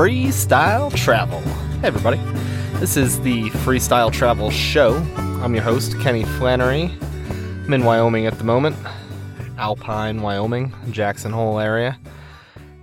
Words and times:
Freestyle 0.00 0.90
Travel. 0.96 1.40
Hey, 1.80 1.88
everybody. 1.88 2.16
This 2.78 2.96
is 2.96 3.20
the 3.20 3.50
Freestyle 3.50 4.10
Travel 4.10 4.50
Show. 4.50 4.96
I'm 5.42 5.54
your 5.54 5.62
host, 5.62 6.00
Kenny 6.00 6.24
Flannery. 6.24 6.84
I'm 7.66 7.74
in 7.74 7.84
Wyoming 7.84 8.24
at 8.24 8.38
the 8.38 8.44
moment, 8.44 8.76
Alpine, 9.58 10.22
Wyoming, 10.22 10.74
Jackson 10.90 11.32
Hole 11.32 11.58
area. 11.58 12.00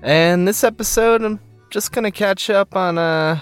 And 0.03 0.47
this 0.47 0.63
episode, 0.63 1.23
I'm 1.23 1.39
just 1.71 1.91
going 1.91 2.03
to 2.03 2.11
catch 2.11 2.51
up 2.51 2.75
on 2.75 2.99
uh, 2.99 3.39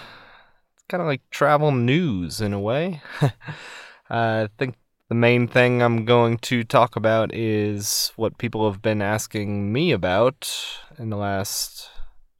kind 0.88 1.02
of 1.02 1.08
like 1.08 1.30
travel 1.30 1.74
news 1.74 2.40
in 2.40 2.54
a 2.54 2.60
way. 2.62 3.02
I 4.10 4.48
think 4.58 4.76
the 5.10 5.16
main 5.16 5.50
thing 5.50 5.84
I'm 5.84 6.06
going 6.06 6.38
to 6.38 6.64
talk 6.64 6.96
about 6.96 7.36
is 7.36 8.14
what 8.16 8.38
people 8.38 8.72
have 8.72 8.82
been 8.82 9.02
asking 9.02 9.74
me 9.74 9.92
about 9.92 10.50
in 10.98 11.10
the 11.10 11.18
last 11.18 11.90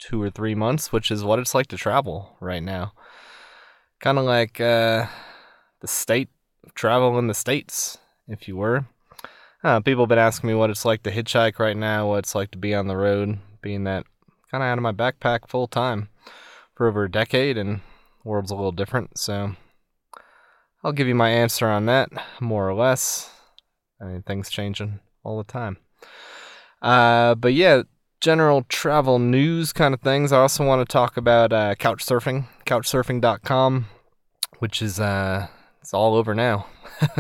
two 0.08 0.22
or 0.22 0.30
three 0.30 0.54
months, 0.54 0.92
which 0.92 1.10
is 1.10 1.24
what 1.24 1.40
it's 1.40 1.56
like 1.56 1.68
to 1.68 1.78
travel 1.78 2.38
right 2.40 2.62
now. 2.62 2.94
Kind 4.00 4.20
of 4.20 4.26
like 4.26 4.62
uh, 4.62 5.08
the 5.82 5.88
state 5.88 6.30
travel 6.76 7.18
in 7.18 7.28
the 7.28 7.34
States, 7.34 7.98
if 8.28 8.48
you 8.48 8.56
were. 8.56 8.86
Uh, 9.64 9.80
people 9.80 10.04
have 10.04 10.10
been 10.10 10.20
asking 10.20 10.48
me 10.48 10.54
what 10.54 10.70
it's 10.70 10.86
like 10.86 11.02
to 11.04 11.12
hitchhike 11.12 11.58
right 11.58 11.76
now, 11.76 12.08
what 12.08 12.20
it's 12.20 12.36
like 12.36 12.52
to 12.52 12.58
be 12.58 12.76
on 12.76 12.88
the 12.88 12.96
road, 12.96 13.40
being 13.62 13.84
that 13.86 14.06
kind 14.52 14.64
of 14.64 14.68
out 14.68 14.78
of 14.78 14.84
my 14.84 14.92
backpack 14.92 15.48
full 15.48 15.68
time 15.68 16.10
for 16.76 16.88
over 16.88 17.06
a 17.06 17.12
decade, 17.12 17.58
and 17.58 17.78
the 17.78 18.30
world's 18.30 18.52
a 18.52 18.56
little 18.56 18.72
different. 18.72 19.18
So 19.18 19.56
I'll 20.84 20.92
give 20.92 21.08
you 21.08 21.16
my 21.16 21.30
answer 21.30 21.68
on 21.68 21.88
that, 21.88 22.10
more 22.40 22.70
or 22.70 22.76
less. 22.76 23.32
I 24.00 24.06
mean, 24.06 24.22
things 24.22 24.52
changing 24.52 25.00
all 25.24 25.40
the 25.40 25.52
time. 25.52 25.78
Uh, 26.80 27.34
but 27.34 27.54
yeah, 27.54 27.84
general 28.22 28.64
travel 28.64 29.20
news 29.20 29.74
kind 29.74 29.94
of 29.94 30.02
things. 30.02 30.32
I 30.32 30.40
also 30.40 30.66
want 30.66 30.88
to 30.88 30.92
talk 30.92 31.18
about 31.18 31.54
uh, 31.54 31.76
couch 31.76 32.06
surfing, 32.06 32.48
couchsurfing.com, 32.66 33.86
which 34.60 34.82
is 34.82 35.00
uh, 35.00 35.48
it's 35.82 35.94
all 35.94 36.16
over 36.16 36.34
now. 36.34 36.68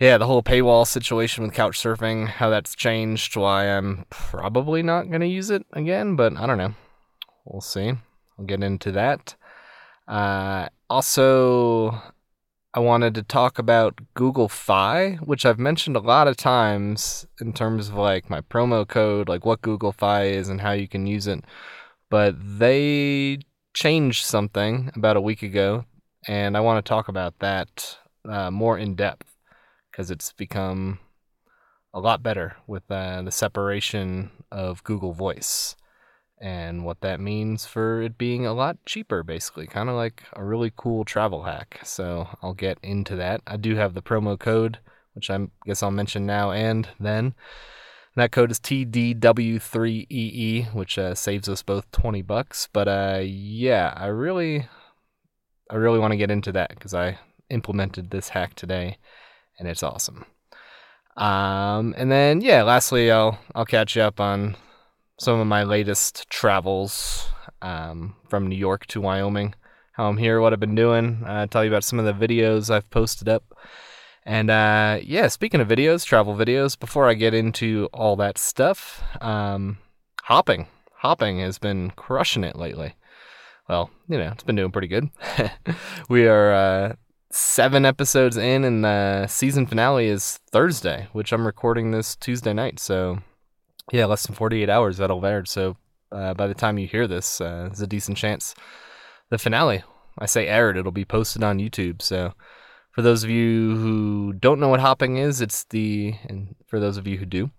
yeah, 0.00 0.18
the 0.18 0.26
whole 0.26 0.42
paywall 0.42 0.86
situation 0.86 1.44
with 1.44 1.54
couch 1.54 1.78
surfing, 1.78 2.28
how 2.28 2.50
that's 2.50 2.74
changed, 2.74 3.36
why 3.36 3.64
I'm 3.66 4.04
probably 4.10 4.82
not 4.82 5.08
going 5.08 5.20
to 5.20 5.26
use 5.26 5.50
it 5.50 5.66
again, 5.72 6.16
but 6.16 6.36
I 6.36 6.46
don't 6.46 6.58
know. 6.58 6.74
We'll 7.44 7.60
see. 7.60 7.92
I'll 8.38 8.44
get 8.46 8.62
into 8.62 8.92
that. 8.92 9.34
Uh, 10.06 10.68
also, 10.88 12.00
I 12.76 12.80
wanted 12.80 13.14
to 13.14 13.22
talk 13.22 13.60
about 13.60 14.00
Google 14.14 14.48
Fi, 14.48 15.12
which 15.22 15.46
I've 15.46 15.60
mentioned 15.60 15.94
a 15.94 16.00
lot 16.00 16.26
of 16.26 16.36
times 16.36 17.24
in 17.40 17.52
terms 17.52 17.88
of 17.88 17.94
like 17.94 18.28
my 18.28 18.40
promo 18.40 18.86
code, 18.86 19.28
like 19.28 19.44
what 19.46 19.62
Google 19.62 19.92
Fi 19.92 20.24
is 20.24 20.48
and 20.48 20.60
how 20.60 20.72
you 20.72 20.88
can 20.88 21.06
use 21.06 21.28
it. 21.28 21.44
But 22.10 22.34
they 22.58 23.38
changed 23.74 24.24
something 24.24 24.90
about 24.96 25.16
a 25.16 25.20
week 25.20 25.44
ago, 25.44 25.84
and 26.26 26.56
I 26.56 26.60
want 26.60 26.84
to 26.84 26.88
talk 26.88 27.06
about 27.06 27.38
that 27.38 27.96
uh, 28.28 28.50
more 28.50 28.76
in 28.76 28.96
depth 28.96 29.36
because 29.92 30.10
it's 30.10 30.32
become 30.32 30.98
a 31.92 32.00
lot 32.00 32.24
better 32.24 32.56
with 32.66 32.90
uh, 32.90 33.22
the 33.22 33.30
separation 33.30 34.32
of 34.50 34.82
Google 34.82 35.12
Voice 35.12 35.76
and 36.40 36.84
what 36.84 37.00
that 37.00 37.20
means 37.20 37.66
for 37.66 38.02
it 38.02 38.18
being 38.18 38.46
a 38.46 38.52
lot 38.52 38.76
cheaper, 38.86 39.22
basically. 39.22 39.66
Kind 39.66 39.88
of 39.88 39.94
like 39.94 40.24
a 40.32 40.44
really 40.44 40.72
cool 40.76 41.04
travel 41.04 41.44
hack. 41.44 41.80
So 41.84 42.28
I'll 42.42 42.54
get 42.54 42.78
into 42.82 43.14
that. 43.16 43.40
I 43.46 43.56
do 43.56 43.76
have 43.76 43.94
the 43.94 44.02
promo 44.02 44.38
code, 44.38 44.78
which 45.14 45.30
I 45.30 45.46
guess 45.64 45.82
I'll 45.82 45.90
mention 45.90 46.26
now 46.26 46.50
and 46.50 46.88
then. 46.98 47.34
And 48.16 48.22
that 48.22 48.32
code 48.32 48.50
is 48.50 48.60
TDW3EE, 48.60 50.74
which 50.74 50.98
uh, 50.98 51.14
saves 51.14 51.48
us 51.48 51.62
both 51.62 51.90
20 51.92 52.22
bucks. 52.22 52.68
But 52.72 52.88
uh, 52.88 53.20
yeah, 53.24 53.92
I 53.96 54.06
really, 54.06 54.68
I 55.70 55.76
really 55.76 55.98
want 55.98 56.12
to 56.12 56.18
get 56.18 56.30
into 56.30 56.52
that 56.52 56.70
because 56.70 56.94
I 56.94 57.18
implemented 57.50 58.10
this 58.10 58.30
hack 58.30 58.54
today, 58.54 58.96
and 59.58 59.68
it's 59.68 59.82
awesome. 59.82 60.24
Um, 61.16 61.94
and 61.96 62.10
then 62.10 62.40
yeah, 62.40 62.62
lastly, 62.62 63.10
I'll 63.10 63.38
I'll 63.54 63.64
catch 63.64 63.96
you 63.96 64.02
up 64.02 64.20
on 64.20 64.56
some 65.18 65.38
of 65.40 65.46
my 65.46 65.62
latest 65.62 66.28
travels 66.28 67.28
um, 67.62 68.16
from 68.28 68.48
New 68.48 68.56
York 68.56 68.86
to 68.86 69.00
Wyoming, 69.00 69.54
how 69.92 70.08
I'm 70.08 70.16
here, 70.16 70.40
what 70.40 70.52
I've 70.52 70.60
been 70.60 70.74
doing, 70.74 71.22
uh, 71.24 71.46
tell 71.46 71.64
you 71.64 71.70
about 71.70 71.84
some 71.84 71.98
of 71.98 72.04
the 72.04 72.26
videos 72.26 72.70
I've 72.70 72.90
posted 72.90 73.28
up. 73.28 73.44
And 74.26 74.50
uh, 74.50 74.98
yeah, 75.02 75.28
speaking 75.28 75.60
of 75.60 75.68
videos, 75.68 76.04
travel 76.04 76.34
videos, 76.34 76.78
before 76.78 77.08
I 77.08 77.14
get 77.14 77.34
into 77.34 77.88
all 77.92 78.16
that 78.16 78.38
stuff, 78.38 79.02
um, 79.20 79.78
hopping. 80.22 80.66
Hopping 80.96 81.38
has 81.40 81.58
been 81.58 81.90
crushing 81.90 82.44
it 82.44 82.56
lately. 82.56 82.94
Well, 83.68 83.90
you 84.08 84.18
know, 84.18 84.30
it's 84.32 84.42
been 84.42 84.56
doing 84.56 84.72
pretty 84.72 84.88
good. 84.88 85.10
we 86.08 86.26
are 86.26 86.52
uh, 86.52 86.94
seven 87.30 87.84
episodes 87.84 88.36
in, 88.36 88.64
and 88.64 88.84
the 88.84 89.26
season 89.26 89.66
finale 89.66 90.06
is 90.08 90.38
Thursday, 90.50 91.08
which 91.12 91.32
I'm 91.32 91.46
recording 91.46 91.90
this 91.90 92.16
Tuesday 92.16 92.52
night. 92.52 92.80
So 92.80 93.18
yeah, 93.92 94.06
less 94.06 94.26
than 94.26 94.34
48 94.34 94.68
hours 94.68 94.98
that'll 94.98 95.24
air. 95.24 95.44
So 95.44 95.76
uh, 96.10 96.34
by 96.34 96.46
the 96.46 96.54
time 96.54 96.78
you 96.78 96.86
hear 96.86 97.06
this, 97.06 97.40
uh, 97.40 97.66
there's 97.66 97.80
a 97.80 97.86
decent 97.86 98.16
chance 98.16 98.54
the 99.30 99.38
finale. 99.38 99.82
I 100.18 100.26
say 100.26 100.46
aired, 100.46 100.76
it'll 100.76 100.92
be 100.92 101.04
posted 101.04 101.42
on 101.42 101.58
YouTube. 101.58 102.00
So 102.00 102.34
for 102.92 103.02
those 103.02 103.24
of 103.24 103.30
you 103.30 103.76
who 103.76 104.32
don't 104.32 104.60
know 104.60 104.68
what 104.68 104.80
hopping 104.80 105.16
is, 105.16 105.40
it's 105.40 105.64
the 105.64 106.14
and 106.28 106.54
for 106.66 106.78
those 106.78 106.96
of 106.96 107.06
you 107.06 107.18
who 107.18 107.26
do, 107.26 107.50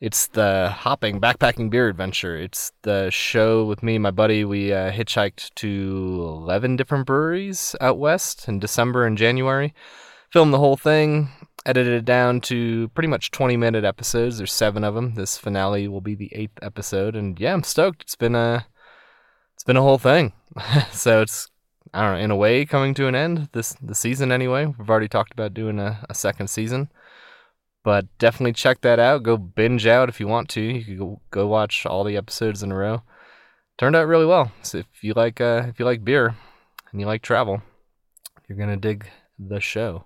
it's 0.00 0.28
the 0.28 0.70
hopping 0.70 1.20
backpacking 1.20 1.68
beer 1.68 1.88
adventure. 1.88 2.36
It's 2.36 2.72
the 2.82 3.10
show 3.10 3.66
with 3.66 3.82
me 3.82 3.96
and 3.96 4.02
my 4.02 4.10
buddy. 4.10 4.46
We 4.46 4.72
uh, 4.72 4.90
hitchhiked 4.90 5.54
to 5.56 6.24
11 6.26 6.76
different 6.76 7.06
breweries 7.06 7.76
out 7.82 7.98
west 7.98 8.48
in 8.48 8.58
December 8.58 9.04
and 9.04 9.18
January. 9.18 9.74
Filmed 10.32 10.54
the 10.54 10.58
whole 10.58 10.76
thing 10.76 11.28
edited 11.66 11.92
it 11.92 12.04
down 12.04 12.40
to 12.42 12.88
pretty 12.88 13.08
much 13.08 13.30
20 13.30 13.56
minute 13.56 13.84
episodes. 13.84 14.38
There's 14.38 14.52
seven 14.52 14.84
of 14.84 14.94
them. 14.94 15.14
This 15.14 15.38
finale 15.38 15.88
will 15.88 16.00
be 16.00 16.14
the 16.14 16.32
eighth 16.34 16.58
episode, 16.62 17.16
and 17.16 17.38
yeah, 17.38 17.52
I'm 17.52 17.62
stoked. 17.62 18.02
It's 18.02 18.16
been 18.16 18.34
a 18.34 18.66
it's 19.54 19.64
been 19.64 19.76
a 19.76 19.82
whole 19.82 19.98
thing. 19.98 20.32
so 20.92 21.22
it's 21.22 21.48
I 21.92 22.02
don't 22.02 22.18
know 22.18 22.24
in 22.24 22.30
a 22.30 22.36
way 22.36 22.64
coming 22.64 22.94
to 22.94 23.08
an 23.08 23.14
end. 23.14 23.48
This 23.52 23.74
the 23.82 23.94
season 23.94 24.32
anyway. 24.32 24.66
We've 24.66 24.88
already 24.88 25.08
talked 25.08 25.32
about 25.32 25.54
doing 25.54 25.78
a, 25.78 26.04
a 26.08 26.14
second 26.14 26.48
season, 26.48 26.90
but 27.84 28.06
definitely 28.18 28.52
check 28.52 28.80
that 28.82 28.98
out. 28.98 29.22
Go 29.22 29.36
binge 29.36 29.86
out 29.86 30.08
if 30.08 30.20
you 30.20 30.28
want 30.28 30.48
to. 30.50 30.60
You 30.60 30.84
can 30.84 31.16
go, 31.30 31.46
watch 31.46 31.84
all 31.86 32.04
the 32.04 32.16
episodes 32.16 32.62
in 32.62 32.72
a 32.72 32.76
row. 32.76 33.02
Turned 33.76 33.96
out 33.96 34.06
really 34.06 34.26
well. 34.26 34.52
So 34.62 34.78
if 34.78 34.86
you 35.02 35.14
like 35.14 35.40
uh, 35.40 35.64
if 35.68 35.78
you 35.78 35.84
like 35.84 36.04
beer 36.04 36.36
and 36.92 37.00
you 37.00 37.06
like 37.06 37.22
travel, 37.22 37.62
you're 38.48 38.58
gonna 38.58 38.76
dig 38.76 39.08
the 39.38 39.60
show. 39.60 40.04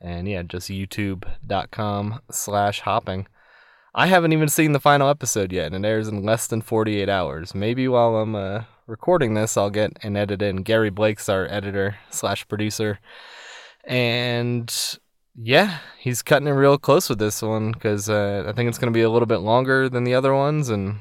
And 0.00 0.28
yeah, 0.28 0.42
just 0.42 0.68
youtube.com 0.68 2.20
slash 2.30 2.80
hopping. 2.80 3.26
I 3.94 4.06
haven't 4.06 4.32
even 4.32 4.48
seen 4.48 4.72
the 4.72 4.80
final 4.80 5.08
episode 5.08 5.52
yet, 5.52 5.72
and 5.72 5.84
it 5.84 5.88
airs 5.88 6.08
in 6.08 6.22
less 6.22 6.46
than 6.46 6.62
48 6.62 7.08
hours. 7.08 7.54
Maybe 7.54 7.88
while 7.88 8.16
I'm 8.16 8.34
uh, 8.36 8.64
recording 8.86 9.34
this, 9.34 9.56
I'll 9.56 9.70
get 9.70 9.98
an 10.02 10.16
edit 10.16 10.40
in. 10.40 10.58
Gary 10.58 10.90
Blake's 10.90 11.28
our 11.28 11.46
editor 11.46 11.96
slash 12.10 12.46
producer. 12.46 13.00
And 13.84 14.72
yeah, 15.34 15.78
he's 15.98 16.22
cutting 16.22 16.48
it 16.48 16.52
real 16.52 16.78
close 16.78 17.08
with 17.08 17.18
this 17.18 17.42
one 17.42 17.72
because 17.72 18.08
uh, 18.08 18.44
I 18.46 18.52
think 18.52 18.68
it's 18.68 18.78
going 18.78 18.92
to 18.92 18.96
be 18.96 19.02
a 19.02 19.10
little 19.10 19.26
bit 19.26 19.38
longer 19.38 19.88
than 19.88 20.04
the 20.04 20.14
other 20.14 20.34
ones, 20.34 20.68
and 20.68 20.98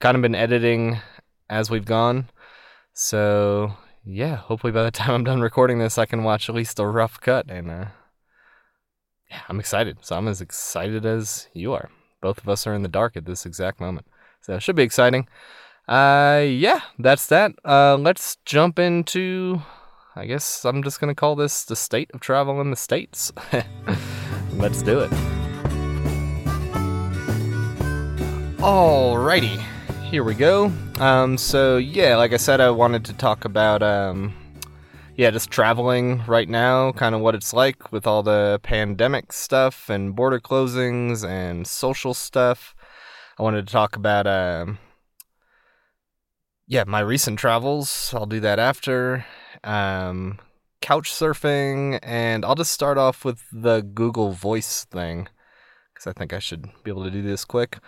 kind 0.00 0.16
of 0.16 0.22
been 0.22 0.34
editing 0.34 0.98
as 1.48 1.70
we've 1.70 1.84
gone. 1.84 2.28
So 2.92 3.74
yeah, 4.06 4.36
hopefully 4.36 4.72
by 4.72 4.82
the 4.82 4.90
time 4.92 5.14
I'm 5.14 5.24
done 5.24 5.40
recording 5.40 5.78
this, 5.78 5.98
I 5.98 6.06
can 6.06 6.24
watch 6.24 6.48
at 6.48 6.54
least 6.54 6.78
a 6.78 6.86
rough 6.86 7.20
cut. 7.20 7.50
And 7.50 7.70
uh, 7.70 7.86
yeah, 9.30 9.40
I'm 9.48 9.60
excited. 9.60 9.98
So 10.02 10.16
I'm 10.16 10.28
as 10.28 10.40
excited 10.40 11.06
as 11.06 11.48
you 11.52 11.72
are. 11.72 11.90
Both 12.20 12.38
of 12.38 12.48
us 12.48 12.66
are 12.66 12.74
in 12.74 12.82
the 12.82 12.88
dark 12.88 13.16
at 13.16 13.26
this 13.26 13.44
exact 13.44 13.80
moment. 13.80 14.06
So 14.40 14.54
it 14.54 14.62
should 14.62 14.76
be 14.76 14.82
exciting. 14.82 15.28
Uh, 15.88 16.44
yeah, 16.46 16.80
that's 16.98 17.26
that. 17.26 17.52
Uh, 17.64 17.96
let's 17.96 18.36
jump 18.44 18.78
into. 18.78 19.60
I 20.16 20.26
guess 20.26 20.64
I'm 20.64 20.82
just 20.82 21.00
gonna 21.00 21.14
call 21.14 21.34
this 21.34 21.64
the 21.64 21.76
state 21.76 22.10
of 22.14 22.20
travel 22.20 22.60
in 22.60 22.70
the 22.70 22.76
states. 22.76 23.32
let's 24.52 24.80
do 24.80 25.00
it. 25.00 25.10
Alrighty 28.60 29.73
here 30.14 30.22
we 30.22 30.32
go. 30.32 30.70
Um, 31.00 31.36
so 31.36 31.76
yeah, 31.76 32.16
like 32.16 32.32
I 32.32 32.36
said, 32.36 32.60
I 32.60 32.70
wanted 32.70 33.04
to 33.06 33.12
talk 33.14 33.44
about 33.44 33.82
um, 33.82 34.32
yeah, 35.16 35.32
just 35.32 35.50
traveling 35.50 36.22
right 36.28 36.48
now, 36.48 36.92
kind 36.92 37.16
of 37.16 37.20
what 37.20 37.34
it's 37.34 37.52
like 37.52 37.90
with 37.90 38.06
all 38.06 38.22
the 38.22 38.60
pandemic 38.62 39.32
stuff 39.32 39.90
and 39.90 40.14
border 40.14 40.38
closings 40.38 41.28
and 41.28 41.66
social 41.66 42.14
stuff. 42.14 42.76
I 43.40 43.42
wanted 43.42 43.66
to 43.66 43.72
talk 43.72 43.96
about 43.96 44.28
um, 44.28 44.78
yeah, 46.68 46.84
my 46.84 47.00
recent 47.00 47.40
travels. 47.40 48.14
I'll 48.14 48.24
do 48.24 48.38
that 48.38 48.60
after. 48.60 49.26
Um, 49.64 50.38
couch 50.80 51.10
surfing, 51.10 51.98
and 52.04 52.44
I'll 52.44 52.54
just 52.54 52.70
start 52.70 52.98
off 52.98 53.24
with 53.24 53.42
the 53.50 53.80
Google 53.80 54.30
Voice 54.30 54.84
thing 54.84 55.26
because 56.04 56.14
I 56.14 56.18
think 56.18 56.32
I 56.32 56.38
should 56.38 56.68
be 56.82 56.90
able 56.90 57.04
to 57.04 57.10
do 57.10 57.22
this 57.22 57.44
quick. 57.44 57.78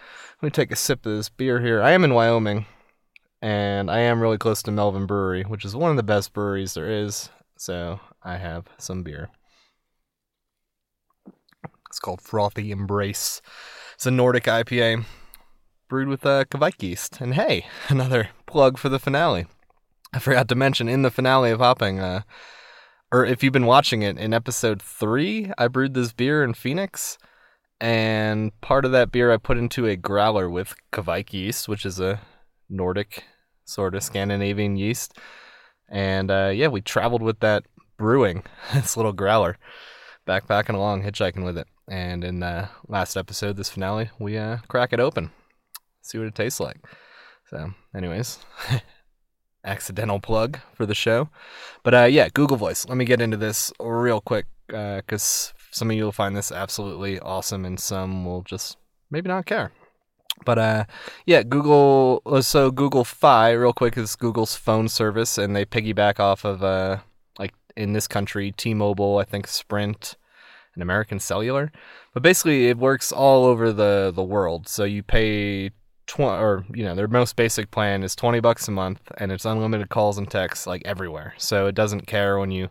Let 0.41 0.47
me 0.47 0.51
take 0.51 0.71
a 0.71 0.77
sip 0.77 1.05
of 1.07 1.17
this 1.17 1.29
beer 1.29 1.61
here. 1.61 1.83
I 1.83 1.93
am 1.93 2.05
in 2.05 2.15
Wyoming, 2.15 2.67
and 3.43 3.91
I 3.91 3.99
am 4.01 4.21
really 4.21 4.39
close 4.39 4.63
to 4.63 4.71
Melvin 4.71 5.07
Brewery, 5.07 5.43
which 5.43 5.65
is 5.65 5.77
one 5.77 5.91
of 5.91 5.97
the 5.97 6.03
best 6.03 6.33
breweries 6.33 6.75
there 6.75 6.91
is. 6.91 7.31
So 7.57 8.01
I 8.23 8.37
have 8.37 8.67
some 8.79 9.03
beer. 9.03 9.29
It's 11.89 11.99
called 11.99 12.21
Frothy 12.21 12.71
Embrace. 12.71 13.41
It's 13.95 14.07
a 14.07 14.11
Nordic 14.11 14.45
IPA 14.45 15.05
brewed 15.89 16.09
with 16.09 16.27
uh, 16.27 16.45
Kveik 16.45 16.83
yeast. 16.83 17.21
And 17.21 17.35
hey, 17.35 17.67
another 17.89 18.31
plug 18.47 18.79
for 18.79 18.89
the 18.89 18.99
finale. 18.99 19.47
I 20.13 20.19
forgot 20.19 20.49
to 20.49 20.55
mention 20.55 20.89
in 20.89 21.03
the 21.03 21.11
finale 21.11 21.51
of 21.51 21.61
Hopping, 21.61 22.01
uh, 22.01 22.23
or 23.13 23.25
if 23.25 23.43
you've 23.43 23.53
been 23.53 23.67
watching 23.67 24.03
it, 24.03 24.19
in 24.19 24.33
episode 24.33 24.81
three, 24.81 25.51
I 25.59 25.69
brewed 25.69 25.95
this 25.95 26.13
beer 26.13 26.43
in 26.43 26.55
Phoenix. 26.55 27.19
And 27.81 28.59
part 28.61 28.85
of 28.85 28.93
that 28.93 29.13
beer 29.13 29.33
I 29.33 29.37
put 29.37 29.59
into 29.59 29.87
a 29.87 29.97
growler 29.97 30.49
with 30.49 30.75
Kveik 30.93 31.33
yeast, 31.33 31.69
which 31.69 31.85
is 31.85 32.01
a 32.01 32.21
Nordic 32.69 33.25
sort 33.65 33.95
of 33.95 34.03
Scandinavian 34.03 34.77
yeast. 34.77 35.19
And 35.89 36.31
uh, 36.31 36.51
yeah, 36.55 36.69
we 36.69 36.81
traveled 36.81 37.23
with 37.23 37.41
that 37.41 37.65
brewing, 37.97 38.45
this 38.75 38.97
little 38.97 39.13
growler, 39.13 39.59
backpacking 40.27 40.75
along, 40.75 41.03
hitchhiking 41.03 41.45
with 41.45 41.59
it. 41.59 41.69
And 41.89 42.25
in 42.25 42.41
the 42.41 42.69
last 42.89 43.17
episode, 43.17 43.57
this 43.57 43.71
finale, 43.71 44.11
we 44.19 44.37
uh, 44.37 44.59
crack 44.69 44.93
it 44.93 45.01
open, 45.01 45.31
see 46.03 46.19
what 46.19 46.27
it 46.27 46.35
tastes 46.35 46.59
like. 46.59 46.79
So, 47.49 47.75
anyways, 47.95 48.39
accidental 49.65 50.19
plug 50.19 50.59
for 50.75 50.87
the 50.87 50.95
show. 50.95 51.29
But 51.85 51.95
uh, 51.95 52.05
yeah, 52.05 52.29
Google 52.33 52.57
Voice. 52.57 52.87
Let 52.89 52.97
me 52.97 53.05
get 53.05 53.21
into 53.21 53.37
this 53.37 53.73
real 53.79 54.21
quick 54.21 54.47
because 54.67 55.53
uh, 55.55 55.59
some 55.77 55.91
of 55.91 55.97
you 55.97 56.05
will 56.05 56.13
find 56.13 56.35
this 56.35 56.51
absolutely 56.51 57.21
awesome 57.21 57.67
and 57.67 57.79
some 57.79 58.25
will 58.25 58.41
just 58.43 58.79
maybe 59.11 59.29
not 59.29 59.45
care. 59.45 59.73
But 60.45 60.59
uh, 60.59 60.85
yeah, 61.27 61.43
Google. 61.43 62.23
Uh, 62.25 62.41
so 62.41 62.71
Google 62.71 63.05
Fi, 63.05 63.51
real 63.53 63.73
quick, 63.73 63.97
is 63.97 64.17
Google's 64.17 64.55
phone 64.55 64.89
service, 64.89 65.39
and 65.39 65.55
they 65.55 65.65
piggyback 65.65 66.19
off 66.19 66.45
of 66.45 66.63
uh, 66.63 66.99
like 67.39 67.55
in 67.77 67.93
this 67.93 68.07
country, 68.07 68.53
T-Mobile, 68.53 69.19
I 69.19 69.25
think 69.25 69.47
Sprint, 69.47 70.17
and 70.75 70.83
American 70.83 71.19
Cellular. 71.21 71.73
But 72.13 72.23
basically, 72.23 72.69
it 72.69 72.79
works 72.79 73.13
all 73.13 73.45
over 73.45 73.73
the 73.73 74.13
the 74.15 74.23
world. 74.23 74.69
So 74.69 74.85
you 74.85 75.03
pay 75.03 75.71
twenty, 76.07 76.43
or 76.43 76.65
you 76.75 76.85
know, 76.85 76.95
their 76.95 77.09
most 77.09 77.37
basic 77.37 77.71
plan 77.71 78.03
is 78.03 78.15
twenty 78.17 78.41
bucks 78.41 78.69
a 78.69 78.73
month, 78.73 79.01
and 79.19 79.33
it's 79.33 79.45
unlimited 79.45 79.89
calls 79.89 80.19
and 80.19 80.31
texts 80.31 80.67
like 80.67 80.83
everywhere. 80.85 81.35
So 81.39 81.67
it 81.67 81.75
doesn't 81.75 82.07
care 82.07 82.39
when 82.39 82.51
you 82.51 82.69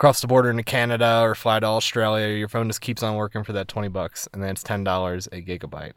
cross 0.00 0.22
the 0.22 0.26
border 0.26 0.48
into 0.48 0.62
Canada 0.62 1.20
or 1.20 1.34
fly 1.34 1.60
to 1.60 1.66
Australia. 1.66 2.34
Your 2.34 2.48
phone 2.48 2.68
just 2.68 2.80
keeps 2.80 3.02
on 3.02 3.16
working 3.16 3.44
for 3.44 3.52
that 3.52 3.68
twenty 3.68 3.88
bucks, 3.88 4.26
and 4.32 4.42
then 4.42 4.50
it's 4.50 4.62
ten 4.62 4.82
dollars 4.82 5.28
a 5.28 5.42
gigabyte. 5.42 5.92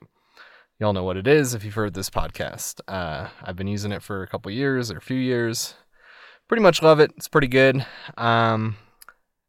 Y'all 0.77 0.91
know 0.91 1.05
what 1.05 1.15
it 1.15 1.25
is 1.25 1.53
if 1.53 1.63
you've 1.63 1.73
heard 1.73 1.93
this 1.93 2.09
podcast. 2.09 2.81
Uh, 2.87 3.29
I've 3.41 3.55
been 3.55 3.67
using 3.67 3.93
it 3.93 4.03
for 4.03 4.21
a 4.21 4.27
couple 4.27 4.51
years 4.51 4.91
or 4.91 4.97
a 4.97 5.01
few 5.01 5.17
years. 5.17 5.75
Pretty 6.49 6.61
much 6.61 6.81
love 6.81 6.99
it. 6.99 7.11
It's 7.15 7.29
pretty 7.29 7.47
good. 7.47 7.85
Um, 8.17 8.75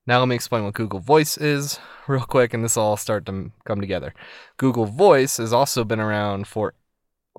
now 0.06 0.20
let 0.20 0.28
me 0.28 0.36
explain 0.36 0.64
what 0.64 0.74
Google 0.74 1.00
Voice 1.00 1.36
is 1.36 1.80
real 2.06 2.22
quick, 2.22 2.54
and 2.54 2.62
this 2.62 2.76
will 2.76 2.84
all 2.84 2.96
start 2.96 3.26
to 3.26 3.50
come 3.64 3.80
together. 3.80 4.14
Google 4.56 4.86
Voice 4.86 5.38
has 5.38 5.52
also 5.52 5.82
been 5.82 5.98
around 5.98 6.46
for 6.46 6.74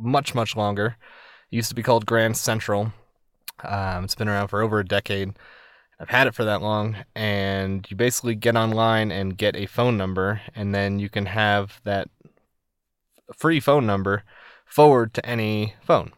much, 0.01 0.35
much 0.35 0.57
longer. 0.57 0.97
It 1.50 1.56
used 1.56 1.69
to 1.69 1.75
be 1.75 1.83
called 1.83 2.06
Grand 2.06 2.35
Central. 2.35 2.91
Um, 3.63 4.03
it's 4.03 4.15
been 4.15 4.27
around 4.27 4.50
for 4.50 4.62
over 4.62 4.79
a 4.79 4.85
decade. 4.85 5.38
I've 6.00 6.09
had 6.09 6.27
it 6.27 6.36
for 6.36 6.44
that 6.44 6.62
long, 6.62 6.97
and 7.15 7.86
you 7.89 7.95
basically 7.95 8.36
get 8.36 8.56
online 8.56 9.12
and 9.12 9.38
get 9.38 9.56
a 9.56 9.65
phone 9.65 9.97
number, 9.97 10.42
and 10.53 10.75
then 10.75 11.00
you 11.00 11.09
can 11.09 11.27
have 11.27 11.80
that 11.83 12.09
free 13.33 13.59
phone 13.59 13.86
number 13.86 14.24
forward 14.65 15.13
to 15.13 15.25
any 15.25 15.74
phone. 15.81 16.12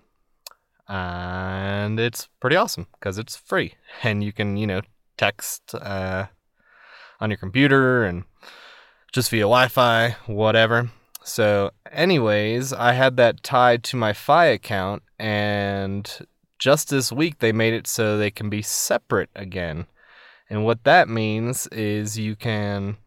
And 0.88 2.00
it's 2.00 2.30
pretty 2.40 2.56
awesome 2.56 2.88
because 2.94 3.18
it's 3.18 3.36
free 3.36 3.76
and 4.04 4.24
you 4.24 4.32
can, 4.32 4.56
you 4.56 4.66
know, 4.66 4.82
text 5.18 5.76
uh, 5.76 6.28
on 7.20 7.30
your 7.30 7.38
computer 7.38 8.06
and 8.06 8.24
just 9.12 9.30
via 9.30 9.42
Wi 9.42 9.68
Fi, 9.68 10.16
whatever. 10.28 10.90
So, 11.24 11.72
anyways, 11.92 12.72
I 12.72 12.94
had 12.94 13.18
that 13.18 13.44
tied 13.44 13.84
to 13.86 13.98
my 13.98 14.14
Fi 14.14 14.46
account, 14.46 15.04
and 15.20 16.10
just 16.58 16.90
this 16.90 17.12
week 17.12 17.40
they 17.40 17.52
made 17.52 17.74
it 17.74 17.88
so 17.88 18.18
they 18.18 18.32
can 18.32 18.50
be 18.50 18.62
separate 18.62 19.30
again. 19.36 19.86
And 20.50 20.64
what 20.64 20.84
that 20.84 21.10
means 21.10 21.68
is 21.68 22.18
you 22.18 22.36
can 22.36 22.98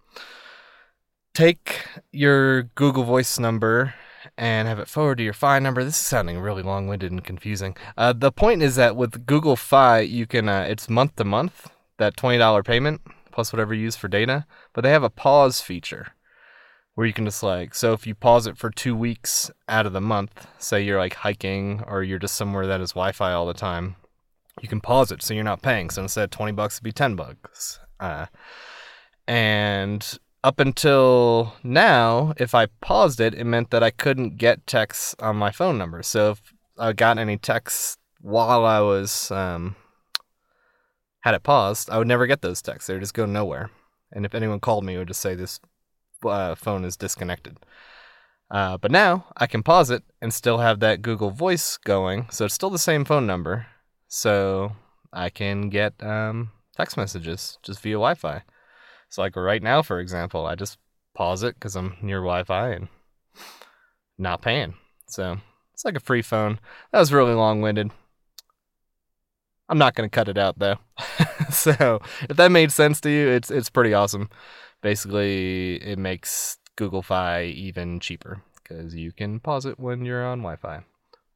take 1.34 1.86
your 2.12 2.64
Google 2.64 3.04
Voice 3.04 3.38
number 3.38 3.94
and 4.36 4.68
have 4.68 4.78
it 4.78 4.88
forward 4.88 5.18
to 5.18 5.24
your 5.24 5.32
Fi 5.32 5.58
number. 5.58 5.82
This 5.82 5.94
is 5.94 6.06
sounding 6.06 6.38
really 6.38 6.62
long-winded 6.62 7.10
and 7.10 7.24
confusing. 7.24 7.76
Uh, 7.96 8.12
the 8.12 8.32
point 8.32 8.62
is 8.62 8.76
that 8.76 8.96
with 8.96 9.26
Google 9.26 9.56
Fi, 9.56 10.00
you 10.00 10.26
can 10.26 10.48
uh, 10.48 10.66
it's 10.68 10.90
month 10.90 11.16
to 11.16 11.24
month 11.24 11.70
that 11.98 12.16
twenty 12.16 12.38
dollar 12.38 12.62
payment 12.62 13.00
plus 13.32 13.52
whatever 13.52 13.72
you 13.72 13.82
use 13.82 13.96
for 13.96 14.08
data. 14.08 14.44
But 14.72 14.82
they 14.82 14.90
have 14.90 15.02
a 15.02 15.10
pause 15.10 15.60
feature 15.60 16.08
where 17.00 17.06
you 17.06 17.14
can 17.14 17.24
just 17.24 17.42
like 17.42 17.74
so 17.74 17.94
if 17.94 18.06
you 18.06 18.14
pause 18.14 18.46
it 18.46 18.58
for 18.58 18.68
two 18.68 18.94
weeks 18.94 19.50
out 19.70 19.86
of 19.86 19.94
the 19.94 20.02
month, 20.02 20.46
say 20.58 20.82
you're 20.82 20.98
like 20.98 21.14
hiking 21.14 21.82
or 21.86 22.02
you're 22.02 22.18
just 22.18 22.34
somewhere 22.34 22.66
that 22.66 22.80
has 22.80 22.90
Wi-Fi 22.90 23.32
all 23.32 23.46
the 23.46 23.54
time, 23.54 23.96
you 24.60 24.68
can 24.68 24.82
pause 24.82 25.10
it 25.10 25.22
so 25.22 25.32
you're 25.32 25.42
not 25.42 25.62
paying. 25.62 25.88
So 25.88 26.02
instead 26.02 26.24
of 26.24 26.30
twenty 26.30 26.52
bucks, 26.52 26.74
it'd 26.74 26.84
be 26.84 26.92
ten 26.92 27.16
bucks. 27.16 27.80
Uh, 27.98 28.26
and 29.26 30.18
up 30.44 30.60
until 30.60 31.54
now, 31.62 32.34
if 32.36 32.54
I 32.54 32.66
paused 32.82 33.18
it, 33.18 33.32
it 33.32 33.44
meant 33.44 33.70
that 33.70 33.82
I 33.82 33.88
couldn't 33.88 34.36
get 34.36 34.66
texts 34.66 35.16
on 35.20 35.36
my 35.36 35.50
phone 35.50 35.78
number. 35.78 36.02
So 36.02 36.32
if 36.32 36.52
I 36.78 36.92
got 36.92 37.16
any 37.16 37.38
texts 37.38 37.96
while 38.20 38.66
I 38.66 38.80
was 38.80 39.30
um, 39.30 39.74
had 41.20 41.34
it 41.34 41.44
paused, 41.44 41.88
I 41.88 41.96
would 41.96 42.08
never 42.08 42.26
get 42.26 42.42
those 42.42 42.60
texts. 42.60 42.88
They 42.88 42.92
would 42.92 43.00
just 43.00 43.14
go 43.14 43.24
nowhere. 43.24 43.70
And 44.12 44.26
if 44.26 44.34
anyone 44.34 44.60
called 44.60 44.84
me, 44.84 44.96
it 44.96 44.98
would 44.98 45.08
just 45.08 45.22
say 45.22 45.34
this 45.34 45.60
uh, 46.24 46.54
phone 46.54 46.84
is 46.84 46.96
disconnected. 46.96 47.58
Uh, 48.50 48.76
but 48.78 48.90
now 48.90 49.26
I 49.36 49.46
can 49.46 49.62
pause 49.62 49.90
it 49.90 50.02
and 50.20 50.34
still 50.34 50.58
have 50.58 50.80
that 50.80 51.02
Google 51.02 51.30
Voice 51.30 51.76
going, 51.76 52.26
so 52.30 52.44
it's 52.44 52.54
still 52.54 52.70
the 52.70 52.78
same 52.78 53.04
phone 53.04 53.26
number. 53.26 53.66
So 54.08 54.72
I 55.12 55.30
can 55.30 55.68
get 55.68 55.94
um, 56.02 56.50
text 56.76 56.96
messages 56.96 57.58
just 57.62 57.80
via 57.80 57.94
Wi-Fi. 57.94 58.42
So 59.08 59.22
like 59.22 59.36
right 59.36 59.62
now, 59.62 59.82
for 59.82 60.00
example, 60.00 60.46
I 60.46 60.56
just 60.56 60.78
pause 61.14 61.42
it 61.42 61.54
because 61.54 61.76
I'm 61.76 61.96
near 62.02 62.18
Wi-Fi 62.18 62.70
and 62.70 62.88
not 64.18 64.42
paying. 64.42 64.74
So 65.06 65.38
it's 65.72 65.84
like 65.84 65.96
a 65.96 66.00
free 66.00 66.22
phone. 66.22 66.58
That 66.92 66.98
was 66.98 67.12
really 67.12 67.34
long-winded. 67.34 67.90
I'm 69.68 69.78
not 69.78 69.94
gonna 69.94 70.08
cut 70.08 70.28
it 70.28 70.36
out 70.36 70.58
though. 70.58 70.78
so 71.50 72.00
if 72.28 72.36
that 72.36 72.50
made 72.50 72.72
sense 72.72 73.00
to 73.02 73.10
you, 73.10 73.28
it's 73.28 73.50
it's 73.50 73.70
pretty 73.70 73.94
awesome. 73.94 74.28
Basically, 74.82 75.76
it 75.76 75.98
makes 75.98 76.58
Google 76.76 77.02
Fi 77.02 77.44
even 77.44 78.00
cheaper 78.00 78.42
because 78.62 78.94
you 78.94 79.12
can 79.12 79.40
pause 79.40 79.66
it 79.66 79.78
when 79.78 80.04
you're 80.04 80.24
on 80.24 80.38
Wi-Fi 80.38 80.84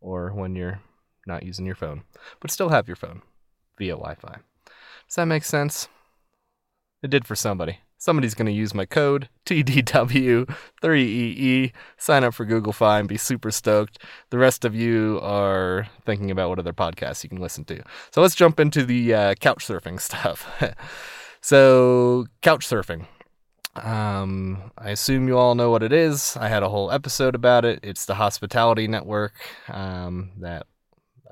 or 0.01 0.33
when 0.33 0.55
you're 0.55 0.81
not 1.27 1.43
using 1.43 1.67
your 1.67 1.75
phone, 1.75 2.05
but 2.41 2.51
still 2.51 2.71
have 2.71 2.89
your 2.89 2.97
phone 2.97 3.21
via 3.79 3.93
Wi-Fi. 3.93 4.39
Does 5.09 5.17
that 5.17 5.27
make 5.27 5.45
sense? 5.45 5.89
It 7.03 7.11
did 7.11 7.27
for 7.27 7.37
somebody. 7.37 7.81
Somebody's 7.99 8.35
going 8.35 8.47
to 8.47 8.53
use 8.53 8.75
my 8.75 8.85
code 8.85 9.29
TDW3EE, 9.47 11.73
sign 11.97 12.25
up 12.25 12.35
for 12.35 12.45
Google 12.45 12.73
Fi, 12.73 12.99
and 12.99 13.09
be 13.09 13.17
super 13.17 13.51
stoked. 13.51 13.99
The 14.31 14.39
rest 14.39 14.65
of 14.65 14.75
you 14.75 15.21
are 15.23 15.89
thinking 16.05 16.31
about 16.31 16.51
what 16.51 16.59
other 16.59 16.73
podcasts 16.73 17.23
you 17.23 17.31
can 17.31 17.41
listen 17.41 17.65
to. 17.67 17.83
So 18.11 18.21
let's 18.21 18.35
jump 18.35 18.59
into 18.61 18.85
the 18.85 19.15
uh, 19.15 19.35
couch 19.35 19.67
surfing 19.67 20.01
stuff. 20.01 20.47
so, 21.41 22.27
couch 22.43 22.69
surfing. 22.69 23.07
Um, 23.77 24.71
I 24.79 24.91
assume 24.91 25.29
you 25.29 25.37
all 25.37 25.55
know 25.55 25.71
what 25.71 25.83
it 25.83 25.93
is. 25.93 26.37
I 26.37 26.49
had 26.49 26.63
a 26.63 26.69
whole 26.69 26.91
episode 26.91 27.35
about 27.35 27.65
it. 27.65 27.81
It's 27.83 28.07
the 28.07 28.15
hospitality 28.15 28.87
network 28.87 29.35
um, 29.69 30.33
that 30.41 30.67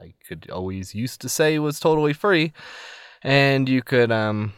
I 0.01 0.15
could 0.27 0.51
always 0.51 0.95
used 0.95 1.21
to 1.21 1.29
say 1.29 1.59
was 1.59 1.79
totally 1.79 2.13
free, 2.13 2.53
and 3.23 3.69
you 3.69 3.83
could 3.83 4.11
um, 4.11 4.53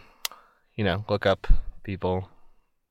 you 0.77 0.85
know, 0.85 1.05
look 1.09 1.27
up 1.27 1.47
people 1.83 2.29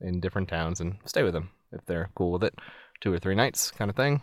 in 0.02 0.20
different 0.20 0.50
towns 0.50 0.80
and 0.80 0.98
stay 1.06 1.24
with 1.24 1.34
them 1.34 1.50
if 1.72 1.86
they're 1.86 2.10
cool 2.16 2.32
with 2.32 2.44
it. 2.44 2.56
Two 3.02 3.12
or 3.12 3.20
three 3.20 3.36
nights 3.36 3.72
kind 3.72 3.90
of 3.90 3.96
thing. 3.96 4.22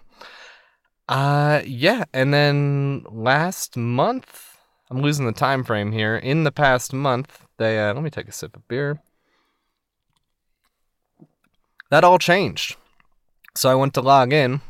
Uh 1.08 1.60
yeah, 1.66 2.04
and 2.12 2.32
then 2.32 3.04
last 3.10 3.76
month, 3.76 4.56
I'm 4.90 5.02
losing 5.02 5.26
the 5.26 5.32
time 5.32 5.64
frame 5.64 5.92
here. 5.92 6.16
In 6.16 6.44
the 6.44 6.52
past 6.52 6.92
month, 6.92 7.46
they 7.58 7.78
uh, 7.78 7.92
let 7.92 8.02
me 8.02 8.10
take 8.10 8.28
a 8.28 8.32
sip 8.32 8.56
of 8.56 8.66
beer. 8.68 9.02
That 11.90 12.04
all 12.04 12.18
changed. 12.18 12.76
So 13.56 13.68
I 13.68 13.74
went 13.74 13.94
to 13.94 14.00
log 14.00 14.32
in 14.32 14.60